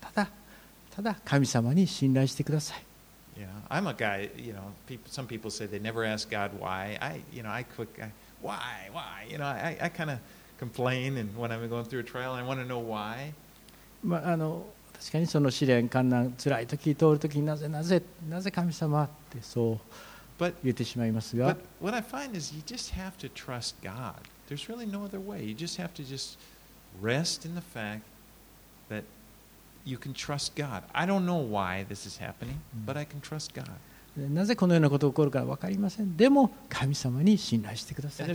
[0.01, 0.31] ただ、
[0.91, 2.90] ただ神様に信頼してください。
[3.40, 4.30] Yeah, I'm a guy.
[4.38, 6.98] You know, people, some people say they never ask God why.
[7.02, 8.10] I, you know, I quick, I,
[8.42, 9.26] why, why.
[9.30, 10.20] You know, I, I kind of
[10.58, 13.34] complain, and when I'm going through a trial, I want to know why.
[14.04, 14.66] まあ、あの
[15.00, 19.80] 確かにその試練観難辛い時通る時になぜなぜなぜ神様ってそう
[20.42, 24.16] But 言ってしまいますが but what I find is you just have to trust God.
[24.48, 25.44] There's really no other way.
[25.44, 26.38] You just have to just
[27.02, 28.04] rest in the fact that
[34.17, 36.17] なぜこのようなことが起こるか分かりません。
[36.17, 38.27] でも、神様に信頼してください。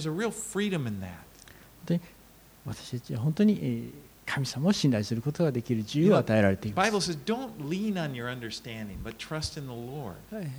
[2.65, 3.93] 私たちは本当に
[4.25, 6.87] 神様を信頼することができる自由を与えられています。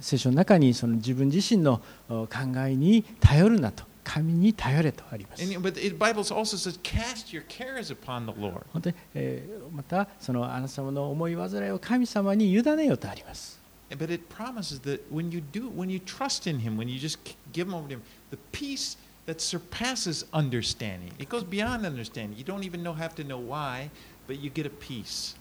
[0.01, 2.27] 聖書の中にその自分自身の考
[2.67, 3.85] えに頼るなと。
[4.07, 5.43] 神に頼れとあります。
[5.43, 8.65] And, but the Bible also says, cast your cares upon the Lord.
[8.73, 13.59] 本当に、えーまたそのあなた様の思い煩いを神様に委ねよとあります。
[13.91, 17.19] But it promises that when you do, when you trust in Him, when you just
[17.53, 21.13] give Him over to Him, the peace that surpasses understanding.
[21.19, 22.39] It goes beyond understanding.
[22.39, 23.91] You don't even know have to know why,
[24.29, 25.35] but you get a peace.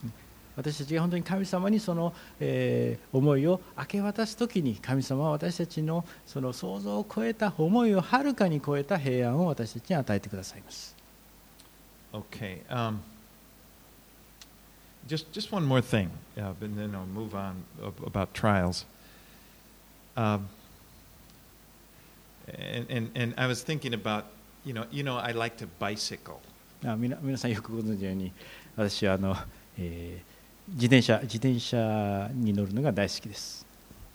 [0.56, 10.96] 私たちが本当に神様にその、えー思いを明け渡すときに神様は私たちのその想像を超えた思いをはるかに超えた平安を私たちに与えてくださいます。
[12.12, 12.62] Okay.
[12.70, 12.98] Um,
[15.06, 18.86] just, just one more thing, uh, and then I'll move on ab- about trials.
[20.16, 20.48] Um,
[22.48, 24.24] and, and, and I was thinking about,
[24.64, 26.40] you know, you know, I like to bicycle.
[26.82, 28.32] 皆さんよくご存知のように
[28.76, 29.36] 私はあの、
[29.78, 30.35] えー
[30.68, 33.64] 自転車自転車に乗るのが大好きです。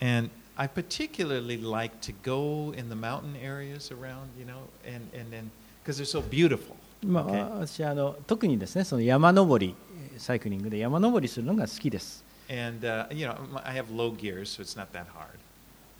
[0.00, 5.30] And I particularly like to go in the mountain areas around, you know, and, and
[5.34, 5.50] then,
[5.84, 6.76] because they're so beautiful.
[7.02, 9.74] まあ.私はあの特にですねその山登り
[10.12, 12.24] えーサイクリングで山登りするのが好きです。
[12.50, 15.38] And, uh, you know, I have low gears, so it's not that hard.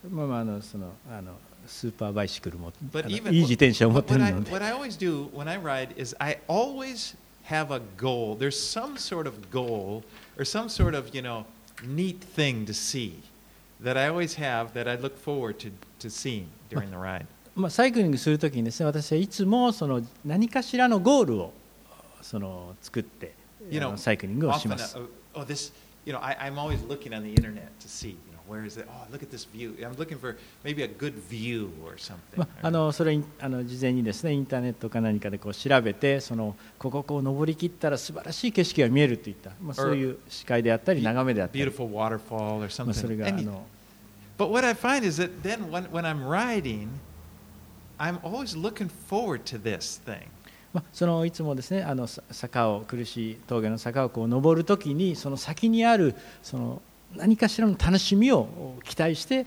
[0.09, 1.33] まあまああのそのあの
[1.65, 5.57] スーパーバイシクルもあ But の even いい自転車を持っ what, てる what, I, ので what I always do when I
[5.57, 8.34] ride is I always have a goal.
[8.34, 10.02] There's some sort of goal
[10.38, 11.44] or some sort of, you know,
[11.84, 13.22] neat thing to see
[13.80, 15.70] that I always have that I look forward to,
[16.00, 17.26] to seeing during the ride.
[17.54, 21.52] まあ、サイクリングするときにですね私はいつもその何かしらのゴールを
[22.22, 25.72] その作ってあ You know, のサイクリングをし Often, ます uh,。oh, this,
[26.06, 28.79] you know, I, I'm always looking on the internet to see, you know, where is
[28.79, 28.87] it?
[28.87, 29.75] Oh, look at this view.
[29.81, 32.37] I'm looking for maybe a good view or something.
[32.37, 43.17] まあ、あのそれにあの事前にですねインターネットか何かでこう調べてそのここをこう登り切ったら素晴らしい景色が見えるといった、まあ、そういう視界であったり眺めであったり、beautiful waterfall or まあ、それ something.
[43.17, 43.65] があの
[44.37, 46.87] But what I find is that then when, when I'm riding,
[47.99, 50.27] I'm always looking forward to this thing.
[50.73, 56.81] まあ、そのいつもですねあのさ坂を苦しい峠の坂をこう登るときにその先にあるその
[57.15, 59.45] 何かしらの楽しみを期待して。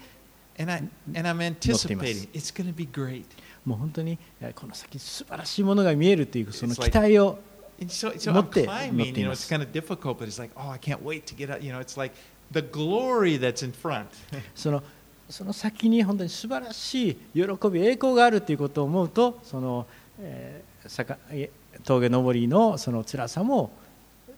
[3.64, 4.19] もう本当に
[4.55, 7.39] この先素晴らしいものが見えるというその期待を。
[14.55, 14.83] そ,の
[15.29, 19.87] その先に本当に素晴らしい喜び、栄光があるということを思うと、その、
[21.85, 23.73] 峠登りのその辛さも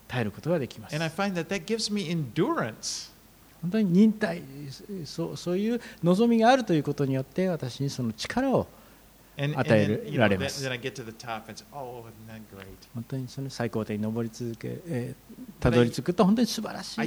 [0.09, 0.97] 耐えることができます。
[3.63, 4.43] 本当に忍耐
[5.05, 8.69] そう,そういう望みがあるということによって私にその力を
[9.37, 10.69] 与えられます。
[12.95, 15.15] 本当にその最高点に上り続け
[15.61, 17.01] たど、り着くと本当に素晴らしい。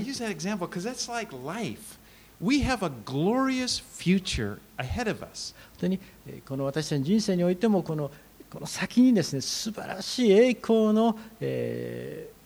[5.52, 6.00] 本当に
[6.46, 8.12] この私たちの人生においてもこの,
[8.50, 12.41] この先にですね素晴らしい栄光の、えー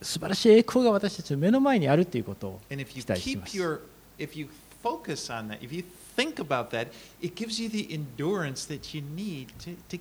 [0.00, 2.76] 素晴らしい栄光が私たちの目の前にあるということを期
[3.06, 3.58] 待します。
[4.82, 5.84] focus on that, if you
[6.16, 6.88] think about that,
[7.20, 9.98] it gives you the endurance that you need to, to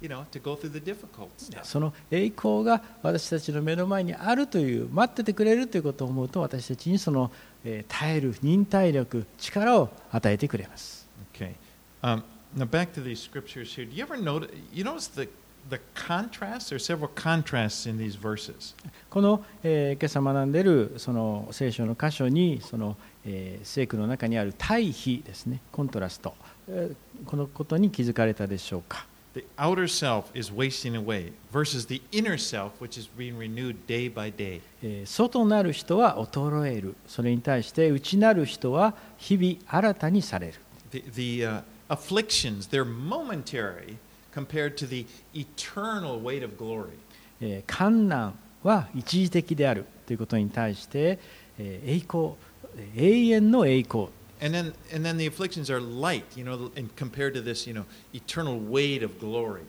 [0.00, 1.64] you know, to go through the difficult stuff.
[1.64, 7.30] その栄光が私たちの目の前にあるという待っててくれるということを思うと私たちにその、
[7.64, 11.54] えー耐える忍耐力力を与えてくれます Okay.
[12.02, 12.22] Um,
[12.56, 13.84] now back to these scriptures here.
[13.84, 14.50] Do you ever notice?
[14.72, 15.28] You notice the
[15.68, 16.68] the contrast.
[16.70, 18.74] There are several contrasts in these verses.
[19.10, 26.34] この、えー今朝学んでいるその聖書の箇所にその、えー聖句の中にある対比ですねコントラスト、
[26.68, 34.10] えーこのことに気づかれたでしょうか The outer self is wasting away versus the inner self, which is being renewed day
[34.12, 34.60] by day.
[34.82, 40.54] えー外なる人は衰えるそれに対して内なる人は日々新たにされる
[40.90, 43.96] The, the uh, afflictions, they're momentary
[44.36, 46.98] compared to the eternal weight of glory.
[47.40, 51.18] えー観難は一時的であるということに対して、
[51.58, 52.34] えー栄光
[52.76, 54.08] えー永遠の栄光
[54.38, 57.72] And then, and then the afflictions are light, you know, and compared to this, you
[57.72, 59.62] know, eternal weight of glory.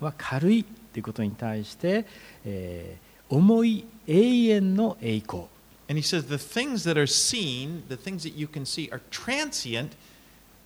[0.00, 2.06] は軽いということに対して、
[2.44, 5.44] えー重い永遠の栄光
[5.88, 9.00] And he says the things that are seen, the things that you can see, are
[9.10, 9.92] transient,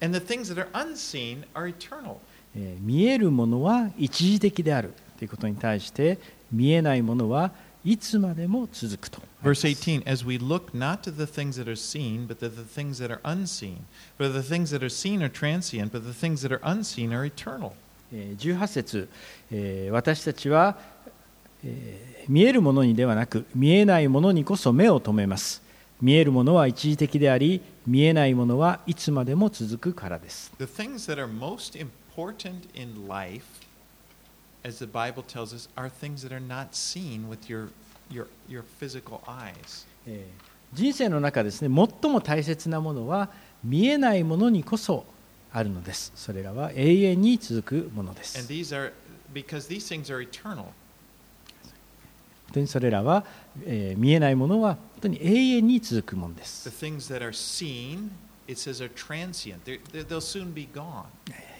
[0.00, 2.20] and the things that are unseen are eternal.
[2.56, 6.18] えー見えるものは一時的であるということに対して
[6.52, 7.52] 見えないものは
[7.84, 12.62] いつまでも続くと Verse 18 As we look not to the things that are seen, but to the
[12.62, 13.76] things that are unseen.
[14.18, 17.24] For the things that are seen are transient, but the things that are unseen are
[17.24, 17.72] eternal.
[18.12, 19.08] えー18節、
[19.52, 20.76] えー私たちは、
[21.64, 25.62] えー見えるものにではなく見えないものにこそ目を留めます
[26.02, 31.88] 見えるものは一時的であり見えないものはいつまでも続くからです The things that are most important
[32.74, 33.60] in life,
[34.64, 37.68] as the Bible tells us, are things that are not seen with your,
[38.10, 39.86] your, your physical eyes.
[40.06, 41.68] えー人生の中ですね
[42.02, 43.30] 最も大切なものは
[43.62, 45.06] 見えないものにこそ
[45.52, 48.92] あるのですそれらは永遠に続くもので And す these are,
[49.32, 50.64] because these things are eternal.
[50.64, 53.24] 本当にそれらは、
[53.64, 58.10] えー見えないものは本当に永遠に続くもので The す things that are seen,
[58.48, 59.64] it says, are transient.
[59.64, 61.06] They're, they'll soon be gone.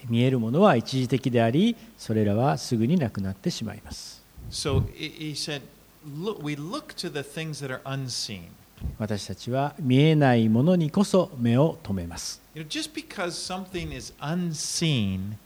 [0.09, 5.63] 見えるものは一時的でありそれらはすぐになくなってしまいます So he said,
[6.07, 8.51] look, we look to the things that are unseen.
[8.99, 15.37] 私たちは見えないものにこそ目を留めます just because something is unseen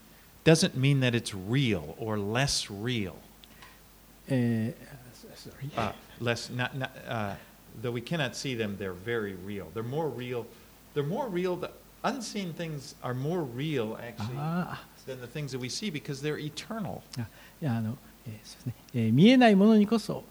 [0.45, 3.15] doesn't mean that it's real or less real.
[4.29, 4.91] えー
[5.41, 7.35] sorry Uh, less, not, not, uh,
[7.81, 9.69] though we cannot see them, they're very real.
[9.73, 10.45] They're more real.
[10.95, 11.57] They're more real.
[11.59, 11.71] The
[12.03, 16.39] unseen things are more real, actually, あ than the things that we see because they're
[16.39, 17.01] eternal.
[17.63, 20.25] いやあの、えーそうですねえー見えないものにこそ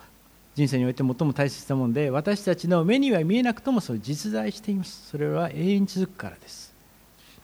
[0.55, 6.73] 人生において最も大切なもので私たちの目には見えなくともそれ実在していますそれは永遠に続くからです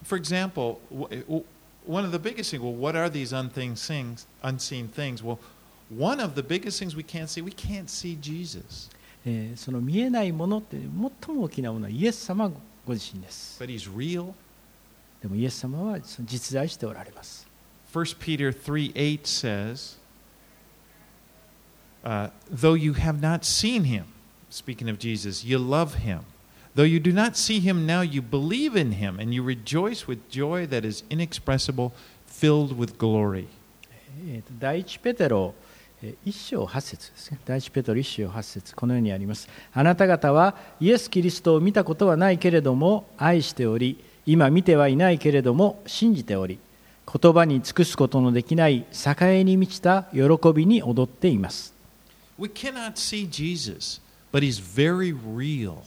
[0.04, 1.44] For example, w- w-
[1.88, 4.28] one of the biggest things, well, what are these unseen things?
[4.44, 5.24] Unseen things?
[5.24, 5.38] Well,
[5.96, 8.90] one of the biggest things we can't see, we can't see Jesus.
[9.26, 10.78] えーその見えないものって
[11.26, 12.52] 最も大きなものはイエス様
[12.87, 14.33] ご自身です But he's real.
[15.23, 17.47] でもイエス様はその実在しておられます
[17.93, 19.97] 1 Peter 3 8 says,
[22.05, 24.05] uh, Though you have not seen him,
[24.49, 26.21] speaking of Jesus, you love him.
[26.77, 30.31] Though you do not see him now, you believe in him, and you rejoice with
[30.31, 31.93] joy that is inexpressible,
[32.27, 33.49] filled with glory.
[34.27, 35.64] えーと第一ペテロえー
[36.26, 46.60] 一章八節ですね第一ペテロ一章八節このようにありますあなた方はイエス・キリストを見たことはないけれども愛しており今見てはいないけれども信じており
[47.22, 48.86] 言葉に尽くすことのできない
[49.22, 50.22] 栄に満ちた喜
[50.54, 51.74] びに踊っています
[52.38, 54.02] We cannot see Jesus,
[54.34, 55.78] but he's very real.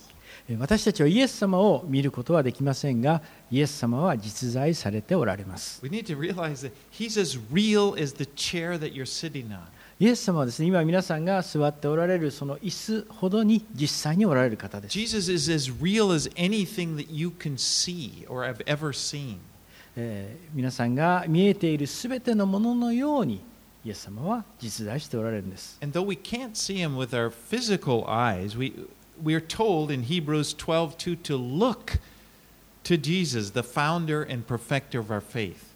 [0.48, 9.48] えー私たちはイエス様を見ることはできませんがイエス様は実在されておられます We need to realize that he's as real as the chair that you're sitting
[9.48, 9.58] on.
[10.01, 19.38] イエス様はですね今皆さんが座っておられるその椅子ほどに実際におられる方です Jesus is as real as anything that you can see or have ever seen.
[19.96, 23.40] えー皆さんが見えているすべてのもののように
[23.84, 28.72] イエス様は実在しておられるんです And though we can't see him with our physical eyes, we,
[29.20, 31.99] we are told in Hebrews 12 2 to look
[32.84, 35.67] to Jesus, the founder and perfecter of our faith.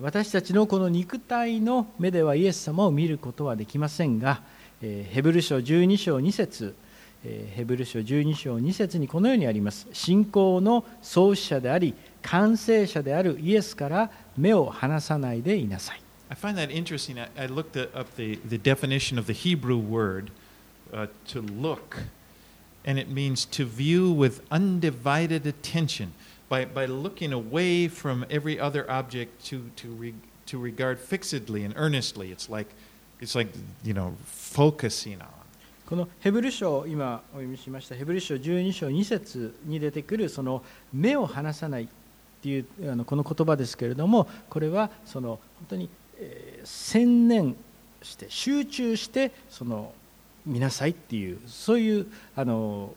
[0.00, 4.42] 私たちのこの肉体の目ではイエス様を見ることはできませんが、
[4.80, 6.74] ヘブル書12章2節
[7.22, 17.20] ヘブル書12章2節にこのようにあります信仰の創始者であり完成者であるイエスから目を離さないでいなさい I find that interesting.
[17.20, 20.32] I, I looked up the, the definition of the Hebrew word
[20.92, 21.98] uh, to look,
[22.84, 26.14] and it means to view with undivided attention.
[26.48, 30.14] By, by looking away from every other object to, to, re,
[30.46, 32.30] to regard fixedly and earnestly.
[32.30, 32.68] It's like,
[33.20, 33.48] it's like,
[33.82, 35.28] you know, focusing on.
[35.86, 41.88] このヘブル書を今お読みしましたヘブル書12章2節に出てくるその目を離さないっ
[42.42, 45.88] ていうあのこの言葉ですけれどもこれはその本当に、
[46.18, 47.56] えー専念
[48.02, 49.92] して集中してその
[50.44, 52.92] 見なさいっていうそういうあの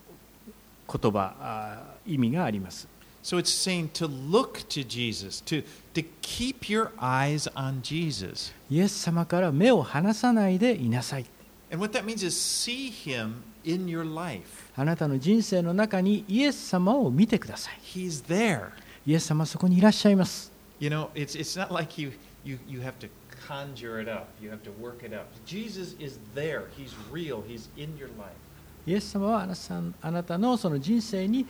[0.92, 2.88] 言葉意味があります。
[3.23, 5.63] So it's saying to look to Jesus, to,
[5.95, 8.53] to keep your eyes on Jesus.
[8.69, 11.27] イエス様から目を離さないでいなさい。
[11.71, 14.71] And what that means is see him in your life.
[14.77, 17.81] あなたの人生の中にイエス様を見てください。
[17.83, 18.69] He's there.
[19.07, 20.53] イエス様はそこにいらっしゃいます。
[20.79, 22.13] You know, it's, it's not like you,
[22.45, 23.09] you, you have to
[23.49, 25.29] conjure it up, you have to work it up.
[25.47, 26.65] Jesus is there.
[26.77, 27.43] He's real.
[27.47, 28.33] He's in your life.
[28.87, 31.47] イエス様はあなたさんあなたのその人生に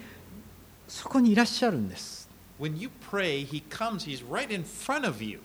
[0.90, 2.28] そこにいらっしゃるんです。
[2.60, 5.40] When you pray, he comes, he's right in front of you.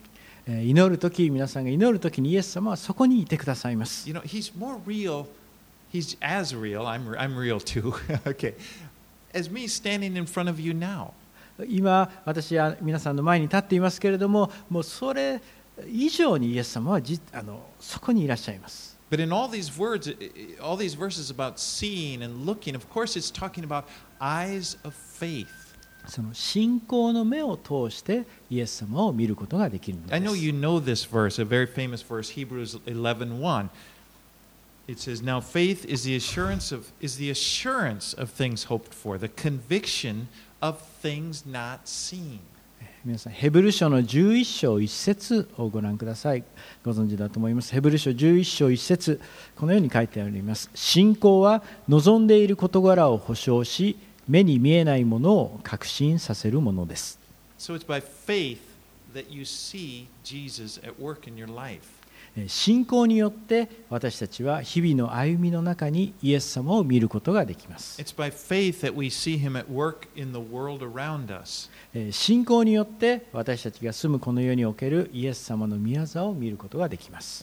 [0.47, 4.09] えー祈るとき、皆さんが祈るときにイエス様はそこにいてくださいます。
[4.09, 5.27] You know, he's more real.
[5.93, 6.81] He's as real.
[6.87, 7.93] I'm, I'm real too.
[8.27, 8.55] okay.
[9.33, 11.11] As me standing in front of you now.
[11.69, 15.41] 今、私は皆さんの前に立っていますけれども、もうそれ
[15.87, 18.94] 以上にイエス様はじあのそこにいらっしゃいます。
[19.10, 23.16] But in all these words, i- i- all these verses about seeing and looking, of course,
[23.18, 23.84] it's talking about
[24.20, 25.48] eyes of faith.
[26.06, 30.38] その信仰の目を通してイエス様を見ることができるの I で know す。
[30.38, 33.68] you know this verse, a very famous verse, Hebrews 11:1.
[34.88, 39.18] It says, "Now faith is the assurance of is the assurance of things hoped for,
[39.18, 40.28] the conviction
[40.60, 42.40] of things not seen."
[43.05, 46.43] 皆さん、ヘブル書の11章1節をご覧ください。
[46.83, 47.71] ご存知だと思います。
[47.71, 49.21] ヘブル書11章1節
[49.55, 50.71] このように書いてあります。
[50.73, 53.95] 信仰は望んでいる事柄を保証し、
[54.27, 57.19] 目に見えないものを確信させるものです。
[57.59, 57.75] So
[62.47, 68.01] 信仰によって私たちは日々の歩みの中にイエス様を見ることができます。
[72.11, 77.41] 信仰によって私たちが住むこの世におけるイエス様の宮沢を見ることができます。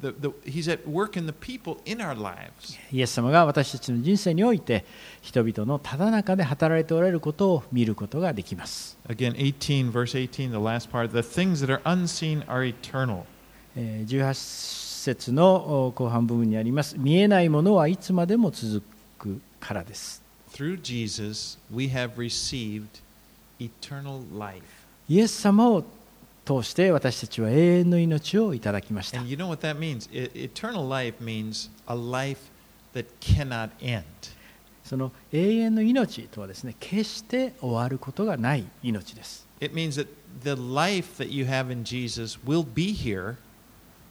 [0.00, 2.78] The, the, he's at work in the people in our lives.
[2.92, 4.84] イエス様が私たちの人生において
[5.20, 8.98] 人々のただ中で働いておられることを見ることができます。
[9.08, 11.08] Again, 18, verse 18, the last part.
[11.08, 13.24] The things that are unseen are eternal.
[13.76, 18.82] えー18節のお後半部分にあります見えないものはいつまでも続
[19.18, 20.22] くからです。
[20.52, 22.86] Through Jesus, we have received
[23.58, 24.62] eternal life.
[25.08, 25.84] イエス様を
[26.48, 29.20] 通して私たちは永遠の命をいただきました。
[34.84, 39.46] その永遠の命とはですね、決して終わることがない命です。
[39.60, 40.08] It means that
[40.42, 43.36] the life that you have in Jesus will be here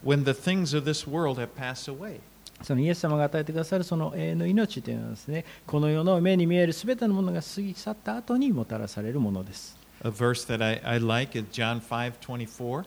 [0.06, 2.20] when the things of this world have passed away.
[2.62, 9.77] そのイエス様が与えてくださるその永遠の命というのはですね、この世の目に見えるすべてのものが過ぎ去った後にもたらされるものです。
[10.05, 12.85] A verse that I, I like is John 5:24.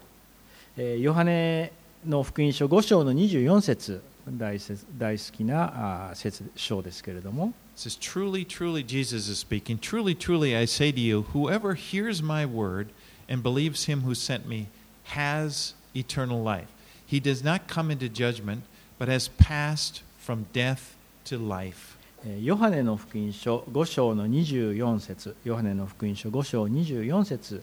[0.77, 1.71] えーヨハネ
[2.05, 9.77] の福音書5章の24節大切大好きなあー節章ですけれども It says, Truly, truly, Jesus is speaking.
[9.77, 12.87] Truly, truly, I say to you, whoever hears my word
[13.27, 14.67] and believes him who sent me
[15.05, 16.69] has eternal life.
[17.05, 18.63] He does not come into judgment,
[18.97, 20.95] but has passed from death
[21.25, 21.97] to life.
[22.24, 27.62] えーヨハネの福音書5章の24節ヨハネの福音書5章24節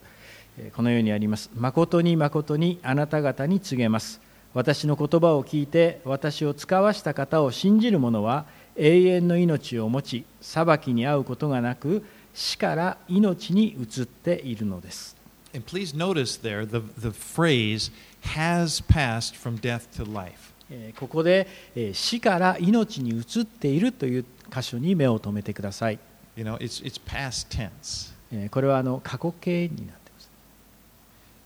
[0.57, 1.49] えーこのようにあります。
[1.55, 4.19] 誠に誠にあなた方に告げます。
[4.53, 8.45] 私の言葉を聞いて私を使わした方を信じる者は
[8.75, 12.03] 永遠の命を持ち裁きに遭うことがなく
[12.33, 15.15] 死から命に移っているのです。
[15.53, 17.91] And please notice there the, the phrase
[18.35, 20.53] has passed from death to life.
[20.71, 25.99] えーここでえー死から命に移っているという箇所に目を留めてください
[26.35, 28.13] You know, it's, it's past tense.
[28.31, 30.29] えーこれはあの過去形になっています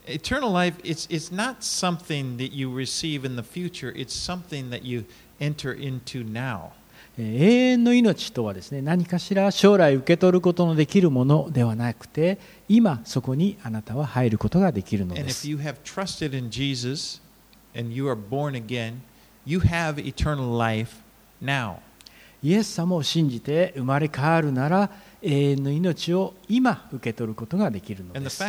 [0.07, 4.83] Eternal life, it's, it's not something that you receive in the future, it's something that
[4.83, 5.05] you
[5.39, 6.71] enter into now.
[7.17, 12.39] えー永遠の命とはですね何かしら将来受け取ることのできるものではなくて
[12.69, 17.21] 今そこにあなたは入ることができるの And で if す you have trusted in Jesus
[17.75, 19.01] and you are born again,
[19.45, 20.97] you have eternal life
[21.41, 21.79] now.
[22.43, 24.89] イエス様を信じて生まれ変わるなら
[25.21, 28.43] 永遠の命を今受け取ることができるのです。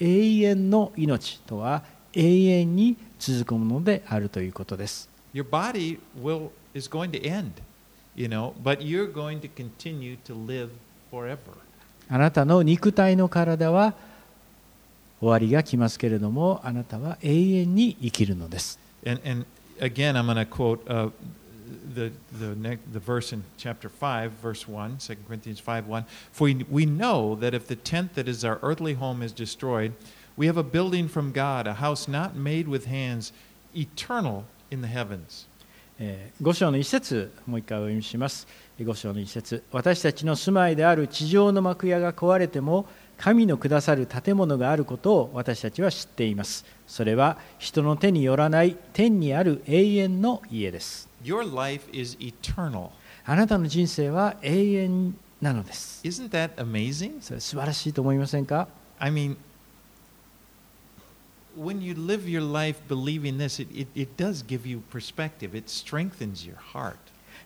[0.00, 1.84] 永遠の命とは
[2.14, 5.08] 永遠に続くものであるということです。
[5.34, 5.98] Your body
[6.74, 7.52] is going to end,
[8.14, 10.68] you know, but you're going to continue to live
[11.10, 11.38] forever.
[12.08, 13.94] あなたの肉体の体は。
[15.22, 19.46] 終わりが来ますけれどもあなたは永遠に生きるのです And, and
[19.80, 21.10] again, I'm going to quote uh,
[21.94, 26.04] the, the, the verse in chapter 5, verse 1, 2 Corinthians 5 1.
[26.32, 29.92] For we, we know that if the tent that is our earthly home is destroyed,
[30.36, 33.32] we have a building from God, a house not made with hands,
[33.74, 35.46] eternal in the heavens.
[35.98, 38.48] えー5章の一節もう一回お読みします
[38.80, 42.86] 5章の一節私たちの住まいである地上の幕屋が壊れても
[43.22, 52.88] 神のくださる建物があることを私たちは知っていますそれは人の手によらない天にある永遠の家です Your life is eternal.
[53.24, 57.22] あなたの人生は永遠なのです Isn't that amazing?
[57.22, 58.66] それ素晴らしいと思いませんか
[58.98, 59.36] I mean,
[61.56, 65.70] when you live your life believing this, it, it, it does give you perspective, it
[65.70, 66.96] strengthens your heart.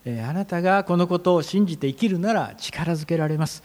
[0.06, 3.62] えーあなたがこのことを信じて生きるなら力づけられます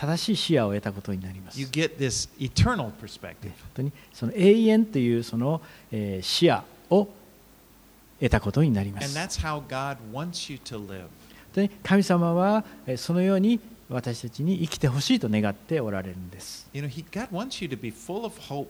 [0.00, 3.34] 正しい視野を得たことになります You get this eternal perspective.
[3.42, 5.60] 本当にその永遠というその、
[5.92, 7.08] えー視野を
[8.18, 9.18] 得たことになりま And す。
[9.18, 11.00] that's how God wants you to live.
[11.00, 11.08] 本
[11.54, 16.66] 当に神様はえーそのように私たちに生きてほしいと願っておられるんです。
[16.72, 18.68] You know, he, God wants you to be full of hope,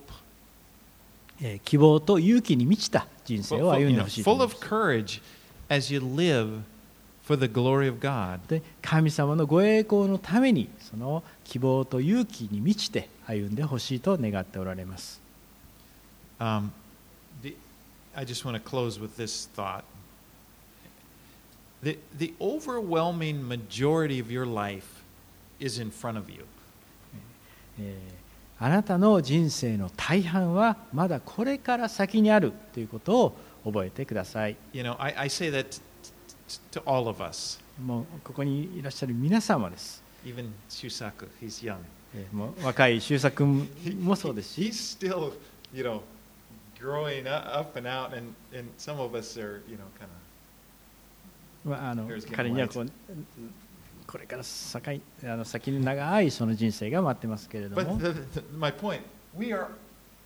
[1.40, 4.66] えー希望と勇気に満ちた人生を歩んでほしいと full of ます。
[4.66, 5.22] courage
[5.68, 6.62] as you live
[7.22, 8.40] for the glory of God.
[8.48, 15.20] で神様のご栄光のためにその希望と勇気に満ちて歩んでほしいと願っておられます。
[16.38, 16.70] Um,
[17.42, 17.56] the,
[18.14, 19.84] I just want to close with this thought.
[21.82, 25.02] The, the overwhelming majority of your life
[25.58, 26.44] is in front of you.
[27.78, 28.20] えー
[28.62, 34.56] あなたの人生の大半はまだこれから先にあるということを覚えてください。
[34.74, 35.80] You know, I, I say that
[36.72, 39.99] to all of us, もうここにいらっしゃる皆様です。
[40.24, 41.78] Even Shusaku, he's young.
[42.14, 45.32] えーもう若い修作もそうですし He's still,
[45.72, 46.00] you know,
[46.80, 50.20] growing up and out, and, and some of us are, you know, kind of.
[51.62, 52.86] まあ、あの彼にはこう
[54.06, 59.02] これから先あの先に長いその人生が待ってますけれど But も the, the, my point,
[59.38, 59.68] we are,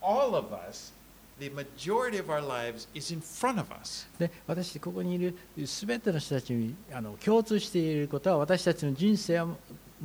[0.01, 0.93] all of us,
[1.41, 4.07] the majority of our lives is in front of us.
[4.19, 5.37] で私ここにいる
[5.67, 9.41] すべての人たちにあの共通していることは私たちの人生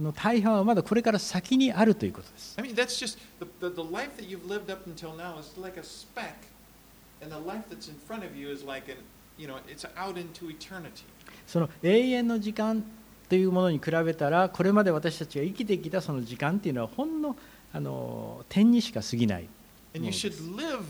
[0.02, 2.56] の大半はまだこれから先にあるということです。
[2.58, 5.80] I mean, that's just the, the, the life that you've lived up until now is like
[5.80, 6.36] a speck,
[7.22, 8.98] and the life that's in front of you is like an,
[9.38, 11.06] you know, it's out into eternity.
[11.48, 12.84] その永遠の時間
[13.28, 17.36] というものに比べたらこれまで私たちが生きてきたその時間っていうのはほんの
[17.72, 19.48] あの点にしか過ぎない。
[19.96, 20.82] And you should live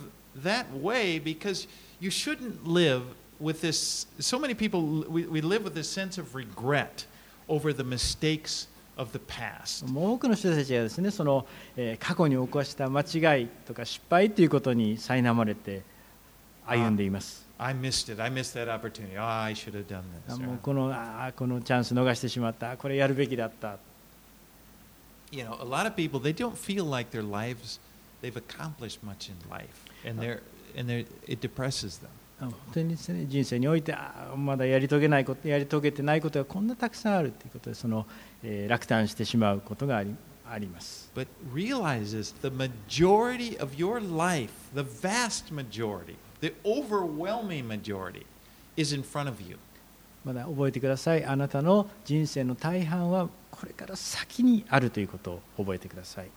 [0.41, 1.67] that way because
[1.99, 3.01] you shouldn't live
[3.41, 4.07] with this.
[4.19, 7.05] So many people, we, we live with this sense of regret
[7.47, 8.67] over the mistakes
[9.87, 11.47] もう多くの人たちがですねその、
[11.77, 15.83] えー、過去に起こした間違いとか失敗ということに苛まれて
[16.65, 17.47] 歩んでいます。
[20.45, 23.77] もうこの,あこのチャンス逃してしまった、これやるべきだった。
[32.39, 37.75] 本当にです、ね、人生においてあまだやり遂げないことやり遂げてないことがこんなたくさんあるということで。
[37.75, 38.05] その
[38.43, 40.15] 落胆してしまうことがあり
[40.49, 41.11] あります。
[41.15, 48.25] But realize this the majority of your life, the vast majority, the overwhelming majority,
[48.75, 49.57] is in front of you.
[50.25, 56.29] まだ覚えてくださいあなたの人生の大半はこれから先にあるということを覚えてください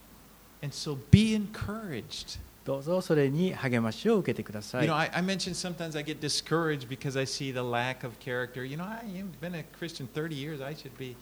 [0.62, 2.38] And so be encouraged.
[2.64, 7.60] どうぞそれに励ましを受けてくださ You い know, I, I mentioned sometimes I get discouraged because I see the
[7.60, 8.64] lack of character.
[8.64, 11.16] You know, I have been a Christian 30 years, I should be.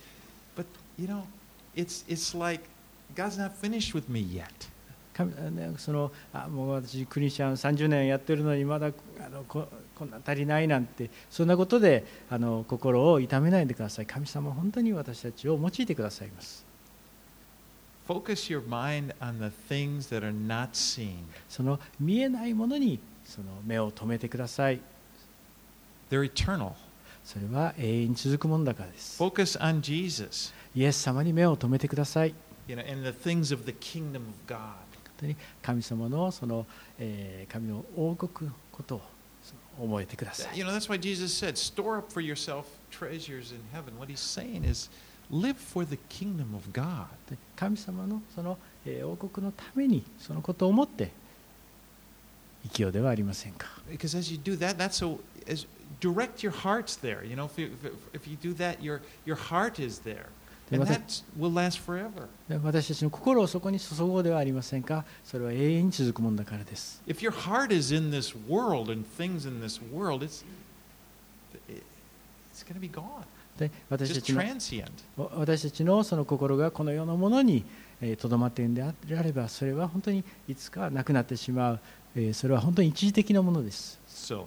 [0.56, 0.66] But
[0.98, 1.24] you know,
[1.74, 2.64] it's it's like
[3.14, 4.68] God's not finished with me yet.
[5.76, 14.06] そのあもう私、クリスチャン30年やってるのに、まだあのこ,こんな足りないなんて、そんなことであの心を痛めないでください。
[14.06, 16.64] 神様、本当に私たちを用いてくださいます。
[21.48, 24.80] その見えないものにその目を留めてください。
[26.10, 26.89] They're.
[27.24, 32.34] それは永遠に続くものだからです Focus on Jesus, イエス様に目を留めてください
[32.68, 34.56] you know, and the things of the kingdom of God.
[34.56, 34.72] 本
[35.18, 36.66] 当に神様のその、
[36.98, 39.00] えー神の王国のことを
[39.42, 43.98] その覚えてください You know, that's why Jesus said, store up for yourself treasures in heaven.
[43.98, 44.90] What he's saying is,
[45.30, 47.06] live for the kingdom of God.
[47.28, 48.56] で神様のその、
[48.86, 51.10] えー王国のためにそのことを思って
[52.64, 55.18] 生きようではありませんか Because as you do that, that's so,
[55.50, 55.66] as,
[56.00, 57.24] direct your hearts there.
[57.24, 57.70] You know, if you,
[58.12, 60.26] if, you do that, your, your heart is there.
[60.72, 62.28] And that will last forever.
[62.48, 70.44] で私たちの心をそこに注ごうではありませんかそれは永遠に続くものだからです If your heart is in this world and things in this world, it's,
[71.68, 73.24] it's going to be gone.
[73.58, 74.90] で私たちの transient.
[75.16, 77.64] 私たちのその心がこの世のものに
[78.18, 81.80] とどまっているのであればそれは本当にいつかなくなってしまう
[82.14, 84.46] えーそれは本当に一時的なものです So,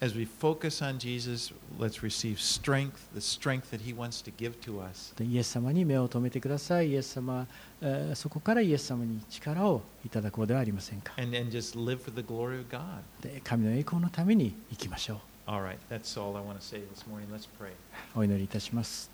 [0.00, 4.60] as we focus on Jesus, let's receive strength, the strength that He wants to give
[4.62, 5.14] to us.
[5.16, 7.46] でイエス様に目を留めてくださいイエス様
[7.80, 12.82] えーそこからイエス様に力をいただこうではありませんか And, and just live for the glory of God.
[13.22, 17.26] で神の栄光のために生きましょう All right, that's all I want to say this morning.
[17.32, 17.72] Let's pray.
[18.16, 19.10] お祈りいたします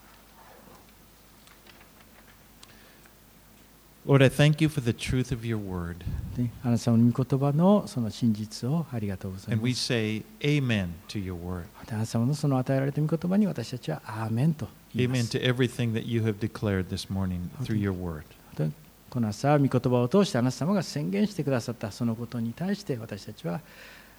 [4.07, 5.97] Lord, I thank you for the truth of your word.
[6.37, 11.65] であなた様の御言葉のその真実をありがとうござい And ま we す say amen to your word.
[11.79, 18.23] またあなた様のその与えられた御言葉に私たちはアーメンと言いま Amen す to everything that you have declared this morning through your word.
[18.57, 18.71] で
[19.11, 23.61] この朝、御言葉を通してあなた様が宣言してくださったそのことに対して私たちは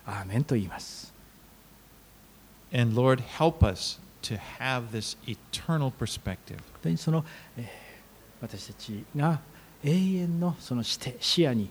[0.06, 1.12] アーメンと言います。
[2.72, 6.60] And Lord, help us to have this eternal perspective.
[6.84, 7.26] でその、
[7.58, 7.92] えー
[8.42, 9.40] 私たちが
[9.85, 11.71] 永遠のその視点視野に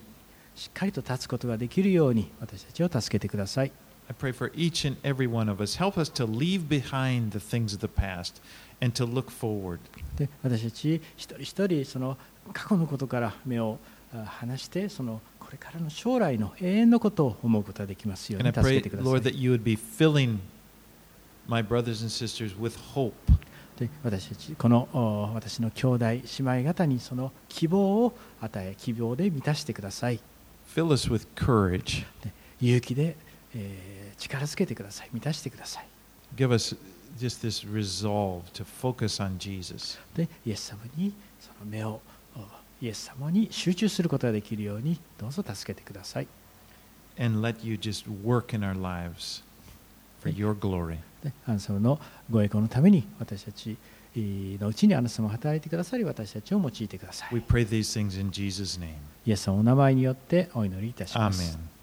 [0.55, 3.71] しっかりと立つことができるように私たちを助けてください。
[4.07, 5.77] I pray for each and every one of us.
[5.77, 8.41] Help us to leave behind the things of the past
[8.79, 9.79] and to look forward.
[10.17, 12.17] で私たち一人一人その
[12.53, 13.79] 過去のことから目を
[14.13, 19.35] あ離してそのこれからの将来の永遠のことを思うことができますよう And に I 助 pray, けてくださ Lord, い that。
[19.35, 20.37] you would be filling
[21.47, 23.13] my brothers and sisters with hope.
[23.78, 30.19] で私たちこのお私の兄弟姉妹方にその希望を与え希望で満たしてください
[30.73, 32.05] Fill us with courage.
[32.23, 33.15] で勇気で、
[33.53, 35.88] えー力づけてください満たしてください
[36.36, 36.76] Give us
[37.17, 39.99] just this resolve to focus on Jesus.
[40.15, 42.01] でイエス様にその目を
[42.36, 42.39] お
[42.82, 46.28] イエス様に集中することができるようにどうぞ助けてください
[47.17, 49.41] And let you just work in our lives
[50.21, 50.97] for your glory.
[51.26, 51.99] であなた様の
[52.30, 53.78] ご栄光のために私たち、
[54.15, 58.93] のうちにあなた様が働いてくださり私たちを用いてください We pray these things in Jesus' name.
[59.26, 61.74] イエス様のお名前によってお祈りいたします Amen.